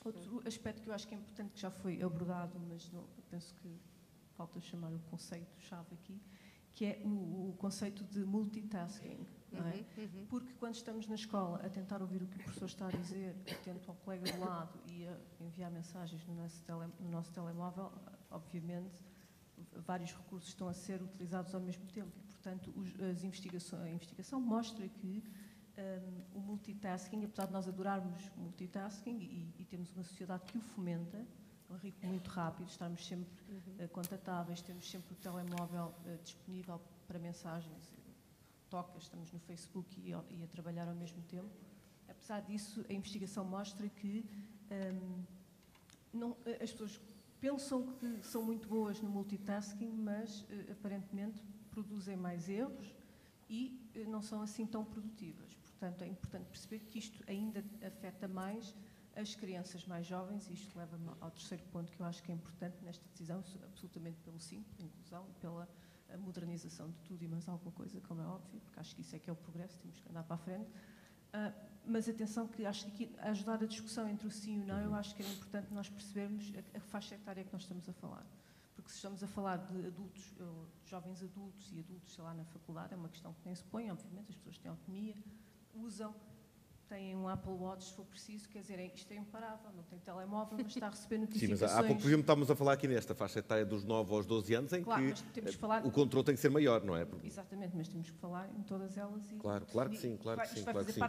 Outro 0.05 0.43
aspecto 0.47 0.83
que 0.83 0.89
eu 0.89 0.95
acho 0.95 1.09
que 1.09 1.15
é 1.15 1.19
importante, 1.19 1.53
que 1.53 1.61
já 1.61 1.71
foi 1.71 2.01
abordado, 2.03 2.59
mas 2.69 2.91
não, 2.93 3.05
penso 3.31 3.55
que 3.57 3.69
falta 4.37 4.61
chamar 4.61 4.93
o 4.93 4.99
conceito-chave 5.11 5.95
aqui, 5.95 6.21
que 6.73 6.85
é 6.85 7.03
o, 7.05 7.51
o 7.51 7.57
conceito 7.59 8.05
de 8.05 8.21
multitasking. 8.21 9.27
É? 9.53 9.57
Uhum, 9.57 9.85
uhum. 10.05 10.27
Porque 10.29 10.53
quando 10.55 10.75
estamos 10.75 11.07
na 11.07 11.15
escola 11.15 11.59
a 11.65 11.71
tentar 11.71 12.03
ouvir 12.03 12.23
o 12.23 12.27
que 12.27 12.37
o 12.37 12.43
professor 12.45 12.67
está 12.67 12.89
a 12.89 12.91
dizer, 12.91 13.35
atento 13.51 13.91
ao 13.91 13.97
colega 13.97 14.31
do 14.31 14.41
lado 14.41 14.79
e 14.87 15.07
a 15.09 15.17
enviar 15.41 15.71
mensagens 15.71 16.25
no 16.27 16.35
nosso, 16.35 16.63
tele, 16.65 16.93
no 17.01 17.11
nosso 17.11 17.33
telemóvel, 17.33 17.91
obviamente 18.31 19.03
vários 19.87 20.13
recursos 20.13 20.51
estão 20.51 20.69
a 20.69 20.75
ser 20.75 21.03
utilizados 21.03 21.55
ao 21.55 21.61
mesmo 21.61 21.87
tempo. 21.87 22.13
E, 22.17 22.21
portanto, 22.21 22.73
os, 22.77 23.01
as 23.01 23.25
investigações, 23.25 23.83
a 23.83 23.91
investigação 23.91 24.41
mostra 24.41 24.87
que 24.89 25.23
um, 25.79 26.39
o 26.39 26.41
multitasking, 26.41 27.25
apesar 27.25 27.47
de 27.47 27.53
nós 27.53 27.69
adorarmos 27.69 28.31
multitasking 28.37 29.19
e, 29.19 29.55
e 29.59 29.65
temos 29.65 29.91
uma 29.93 30.03
sociedade 30.03 30.45
que 30.45 30.59
o 30.59 30.61
fomenta, 30.61 31.25
um 31.71 31.77
ritmo 31.77 32.09
muito 32.09 32.29
rápido, 32.29 32.69
estamos 32.69 33.07
sempre 33.07 33.31
uhum. 33.49 33.85
uh, 33.85 33.89
contatáveis, 33.89 34.63
temos 34.63 34.91
sempre 34.91 35.13
o 35.13 35.17
telemóvel 35.17 35.95
uh, 36.05 36.19
disponível 36.23 36.81
para 37.07 37.19
mensagens 37.19 37.98
toca, 38.69 38.99
estamos 38.99 39.33
no 39.33 39.39
Facebook 39.41 40.01
e, 40.01 40.11
e, 40.11 40.45
a 40.45 40.47
trabalhar 40.47 40.89
ao 40.89 40.95
mesmo 40.95 41.23
tempo. 41.23 41.51
Apesar 42.09 42.41
disso, 42.41 42.85
a 42.89 42.93
investigação 42.93 43.45
mostra 43.45 43.89
que 43.89 44.25
um, 44.71 45.23
não, 46.13 46.37
as 46.63 46.73
pessoas 46.73 47.01
pensam 47.41 47.93
que 47.95 48.21
são 48.23 48.43
muito 48.43 48.69
boas 48.69 49.01
no 49.01 49.09
multitasking, 49.09 49.91
mas 49.91 50.43
uh, 50.43 50.73
aparentemente 50.73 51.43
produzem 51.71 52.17
mais 52.17 52.49
erros 52.49 52.95
e 53.49 53.81
uh, 53.97 54.11
não 54.11 54.23
são 54.23 54.41
assim 54.43 54.67
tão 54.67 54.85
produtivas. 54.85 55.55
Portanto, 55.55 56.03
é 56.03 56.09
importante 56.09 56.47
perceber 56.47 56.81
que 56.81 56.99
isto 56.99 57.23
ainda 57.29 57.65
afeta 57.87 58.27
mais 58.27 58.75
as 59.15 59.35
crianças 59.35 59.85
mais 59.85 60.07
jovens, 60.07 60.49
e 60.49 60.55
isto 60.55 60.79
leva-me 60.79 61.11
ao 61.21 61.31
terceiro 61.31 61.65
ponto 61.73 61.91
que 61.91 62.01
eu 62.01 62.07
acho 62.07 62.23
que 62.23 62.31
é 62.31 62.35
importante 62.35 62.77
nesta 62.85 63.05
decisão, 63.09 63.43
absolutamente 63.65 64.19
pelo 64.21 64.39
sim, 64.39 64.63
pela 64.77 64.87
inclusão 64.87 65.27
e 65.29 65.33
pela 65.35 65.69
a 66.13 66.17
modernização 66.17 66.91
de 66.91 67.01
tudo 67.03 67.23
e 67.23 67.29
mais 67.29 67.49
alguma 67.49 67.73
coisa, 67.73 68.01
como 68.03 68.21
é 68.21 68.27
óbvio, 68.27 68.61
porque 68.61 68.81
acho 68.81 68.95
que 68.95 69.03
isso 69.03 69.15
é 69.15 69.19
que 69.19 69.29
é 69.29 69.33
o 69.33 69.37
progresso, 69.37 69.79
temos 69.79 70.01
que 70.01 70.09
andar 70.09 70.25
para 70.25 70.37
a 70.37 70.39
frente. 70.39 70.71
Uh, 71.29 71.69
mas 71.87 72.09
atenção 72.09 72.47
que 72.47 72.65
acho 72.65 72.87
que 72.87 73.05
aqui, 73.05 73.17
ajudar 73.21 73.63
a 73.63 73.67
discussão 73.67 74.09
entre 74.09 74.27
o 74.27 74.31
sim 74.31 74.59
e 74.59 74.61
o 74.61 74.67
não, 74.67 74.81
eu 74.81 74.95
acho 74.95 75.15
que 75.15 75.23
era 75.23 75.31
importante 75.31 75.73
nós 75.73 75.89
percebermos 75.89 76.53
a, 76.55 76.79
a 76.79 76.81
faixa 76.81 77.15
etária 77.15 77.45
que 77.45 77.53
nós 77.53 77.63
estamos 77.63 77.89
a 77.89 77.93
falar. 77.93 78.27
Porque 78.75 78.91
se 78.91 78.97
estamos 78.97 79.23
a 79.23 79.27
falar 79.27 79.57
de 79.57 79.87
adultos, 79.87 80.23
de 80.85 80.91
jovens 80.91 81.23
adultos 81.23 81.73
e 81.73 81.81
adultos, 81.81 82.15
sei 82.15 82.23
lá, 82.23 82.33
na 82.33 82.45
faculdade, 82.45 82.95
é 82.95 82.97
uma 82.97 83.09
questão 83.09 83.33
que 83.33 83.41
nem 83.45 83.55
se 83.55 83.65
põe, 83.65 83.91
obviamente, 83.91 84.31
as 84.31 84.37
pessoas 84.37 84.59
têm 84.59 84.71
autonomia, 84.71 85.17
usam, 85.75 86.15
têm 86.89 87.15
um 87.15 87.29
Apple 87.29 87.53
Watch 87.53 87.85
se 87.85 87.95
for 87.95 88.05
preciso, 88.05 88.49
quer 88.49 88.61
dizer, 88.61 88.79
é, 88.79 88.87
isto 88.87 89.13
é 89.13 89.17
imparável, 89.17 89.71
não 89.77 89.83
tem 89.85 89.99
telemóvel, 89.99 90.59
mas 90.63 90.75
está 90.75 90.87
a 90.87 90.91
receber 90.91 91.19
notificações. 91.19 91.59
Sim, 91.59 91.65
mas 91.65 91.77
há 91.77 91.83
pouco, 91.83 92.01
por 92.01 92.09
exemplo, 92.09 92.21
estávamos 92.23 92.51
a 92.51 92.57
falar 92.57 92.73
aqui 92.73 92.89
nesta 92.89 93.15
faixa 93.15 93.39
etária 93.39 93.65
dos 93.65 93.85
9 93.85 94.15
aos 94.15 94.27
12 94.27 94.55
anos, 94.55 94.73
em 94.73 94.83
claro, 94.83 95.15
que 95.33 95.53
falar... 95.53 95.87
o 95.87 95.91
controle 95.91 96.25
tem 96.25 96.35
que 96.35 96.41
ser 96.41 96.51
maior, 96.51 96.83
não 96.83 96.97
é? 96.97 97.07
Exatamente, 97.23 97.77
mas 97.77 97.89
temos 97.89 98.11
que 98.11 98.17
falar 98.19 98.49
em 98.57 98.63
todas 98.63 98.97
elas. 98.97 99.31
E... 99.31 99.37
Claro, 99.37 99.67
claro 99.67 99.91
que 99.91 99.97
sim, 99.97 100.17
claro 100.17 100.41
que 100.41 100.49
sim. 100.49 100.65
Claro 100.65 100.85
que 100.85 100.93
sim. 100.93 101.01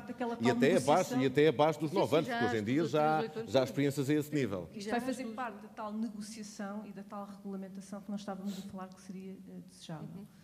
E, 0.41 0.49
até 0.49 0.77
abaixo, 0.77 1.17
e 1.17 1.25
até 1.25 1.47
abaixo 1.47 1.79
dos 1.79 1.91
9 1.91 2.17
anos, 2.17 2.29
porque 2.29 2.45
hoje 2.45 2.57
em 2.57 2.63
dia 2.63 2.85
já, 2.85 3.21
já 3.47 3.61
há 3.61 3.63
experiências 3.63 4.09
a 4.09 4.13
esse 4.13 4.33
nível. 4.33 4.69
Isto 4.73 4.91
vai 4.91 5.01
fazer 5.01 5.25
parte 5.33 5.61
da 5.61 5.69
tal 5.69 5.93
negociação 5.93 6.85
e 6.85 6.91
da 6.91 7.03
tal 7.03 7.25
regulamentação 7.25 8.01
que 8.01 8.11
nós 8.11 8.19
estávamos 8.19 8.57
a 8.57 8.61
falar 8.63 8.87
que 8.89 9.01
seria 9.01 9.33
uh, 9.33 9.61
desejável. 9.69 10.07
Uhum. 10.15 10.38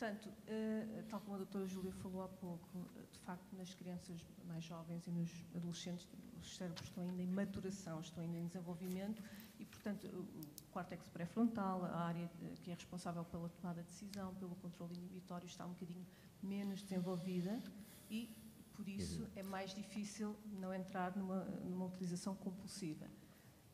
Portanto, 0.00 0.30
uh, 0.30 1.02
tal 1.10 1.20
como 1.20 1.34
a 1.34 1.36
doutora 1.36 1.66
Júlia 1.66 1.92
falou 1.92 2.22
há 2.22 2.28
pouco, 2.28 2.66
de 3.12 3.18
facto, 3.18 3.54
nas 3.54 3.74
crianças 3.74 4.26
mais 4.46 4.64
jovens 4.64 5.06
e 5.06 5.10
nos 5.10 5.30
adolescentes, 5.54 6.08
os 6.40 6.56
cérebros 6.56 6.88
estão 6.88 7.04
ainda 7.04 7.20
em 7.20 7.26
maturação, 7.26 8.00
estão 8.00 8.24
ainda 8.24 8.38
em 8.38 8.46
desenvolvimento 8.46 9.22
e, 9.58 9.66
portanto, 9.66 10.06
o 10.06 10.70
córtex 10.70 11.06
pré-frontal, 11.08 11.84
a 11.84 12.00
área 12.00 12.30
que 12.62 12.70
é 12.70 12.74
responsável 12.74 13.22
pela 13.26 13.50
tomada 13.50 13.82
de 13.82 13.88
decisão, 13.88 14.34
pelo 14.36 14.54
controle 14.56 14.94
inibitório, 14.94 15.44
está 15.44 15.66
um 15.66 15.74
bocadinho 15.74 16.06
menos 16.42 16.82
desenvolvida 16.82 17.60
e, 18.08 18.34
por 18.72 18.88
isso, 18.88 19.28
é 19.36 19.42
mais 19.42 19.74
difícil 19.74 20.34
não 20.58 20.72
entrar 20.72 21.14
numa, 21.14 21.44
numa 21.44 21.84
utilização 21.84 22.34
compulsiva. 22.36 23.06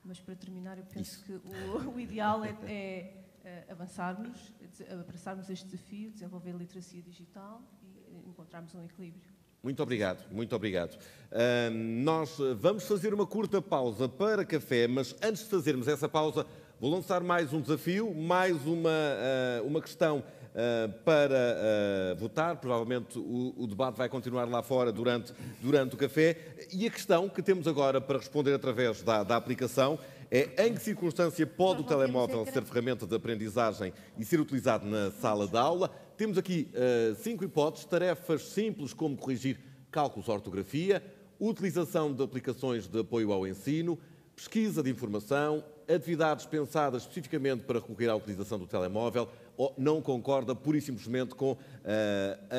Mas, 0.02 0.18
para 0.18 0.34
terminar, 0.34 0.76
eu 0.76 0.84
penso 0.86 1.20
isso. 1.20 1.24
que 1.24 1.32
o, 1.34 1.94
o 1.94 2.00
ideal 2.00 2.44
é, 2.44 2.50
é 2.66 3.25
avançarmos, 3.68 4.52
abraçarmos 4.90 5.48
este 5.50 5.66
desafio, 5.66 6.10
desenvolver 6.10 6.50
a 6.50 6.56
literacia 6.56 7.02
digital 7.02 7.62
e 7.82 8.10
uh, 8.10 8.28
encontrarmos 8.28 8.74
um 8.74 8.84
equilíbrio. 8.84 9.36
Muito 9.62 9.82
obrigado, 9.82 10.24
muito 10.30 10.54
obrigado. 10.54 10.94
Uh, 10.94 11.70
nós 12.02 12.38
vamos 12.58 12.86
fazer 12.86 13.12
uma 13.12 13.26
curta 13.26 13.60
pausa 13.60 14.08
para 14.08 14.44
café, 14.44 14.86
mas 14.86 15.14
antes 15.22 15.42
de 15.42 15.48
fazermos 15.50 15.88
essa 15.88 16.08
pausa, 16.08 16.46
vou 16.80 16.90
lançar 16.90 17.22
mais 17.22 17.52
um 17.52 17.60
desafio, 17.60 18.14
mais 18.14 18.64
uma, 18.64 18.90
uh, 18.90 19.66
uma 19.66 19.80
questão 19.80 20.18
uh, 20.18 20.92
para 21.04 22.14
votar. 22.16 22.56
Provavelmente 22.56 23.18
o, 23.18 23.54
o, 23.56 23.66
debate 23.66 23.96
vai 23.96 24.08
continuar 24.08 24.48
lá 24.48 24.62
fora 24.62 24.92
durante, 24.92 25.32
durante 25.60 25.94
o 25.94 25.98
café. 25.98 26.36
E 26.72 26.86
a 26.86 26.90
questão 26.90 27.28
que 27.28 27.42
temos 27.42 27.66
agora 27.66 28.00
para 28.00 28.18
responder 28.18 28.54
através 28.54 29.02
da, 29.02 29.24
da 29.24 29.36
aplicação 29.36 29.98
é 30.30 30.66
em 30.66 30.74
que 30.74 30.82
circunstância 30.82 31.46
pode 31.46 31.82
o 31.82 31.84
telemóvel 31.84 32.44
ser 32.46 32.62
ferramenta 32.64 33.06
de 33.06 33.14
aprendizagem 33.14 33.92
e 34.18 34.24
ser 34.24 34.40
utilizado 34.40 34.86
na 34.86 35.10
sala 35.10 35.46
de 35.46 35.56
aula? 35.56 35.90
temos 36.16 36.38
aqui 36.38 36.68
uh, 36.72 37.14
cinco 37.16 37.44
hipóteses, 37.44 37.84
tarefas 37.84 38.42
simples 38.42 38.94
como 38.94 39.16
corrigir 39.16 39.60
cálculos 39.90 40.24
de 40.24 40.30
ortografia, 40.30 41.02
utilização 41.38 42.12
de 42.12 42.22
aplicações 42.22 42.88
de 42.88 43.00
apoio 43.00 43.32
ao 43.32 43.46
ensino, 43.46 43.98
pesquisa 44.34 44.82
de 44.82 44.90
informação, 44.90 45.62
atividades 45.86 46.46
pensadas 46.46 47.02
especificamente 47.02 47.64
para 47.64 47.78
recorrer 47.78 48.08
à 48.08 48.16
utilização 48.16 48.58
do 48.58 48.66
telemóvel 48.66 49.28
ou 49.56 49.74
não 49.76 50.00
concorda 50.00 50.54
pura 50.54 50.78
e 50.78 50.80
simplesmente 50.80 51.34
com 51.34 51.52
uh, 51.52 51.58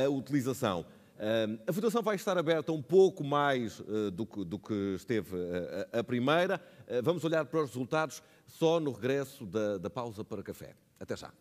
a 0.06 0.08
utilização. 0.10 0.82
Uh, 1.18 1.60
a 1.66 1.72
votação 1.72 2.04
vai 2.04 2.16
estar 2.16 2.38
aberta 2.38 2.72
um 2.72 2.82
pouco 2.82 3.24
mais 3.24 3.80
uh, 3.80 4.12
do, 4.12 4.24
que, 4.24 4.46
do, 4.46 4.60
que, 4.60 4.94
esteve 4.96 5.36
a 5.92 6.04
primeira. 6.04 6.62
Vamos 7.04 7.24
olhar 7.24 7.46
para 7.46 7.62
os 7.62 7.70
resultados 7.70 8.22
só 8.46 8.80
no 8.80 8.92
regresso 8.92 9.46
da, 9.46 9.78
da 9.78 9.90
pausa 9.90 10.24
para 10.24 10.42
café. 10.44 10.76
Até 11.00 11.16
já. 11.16 11.32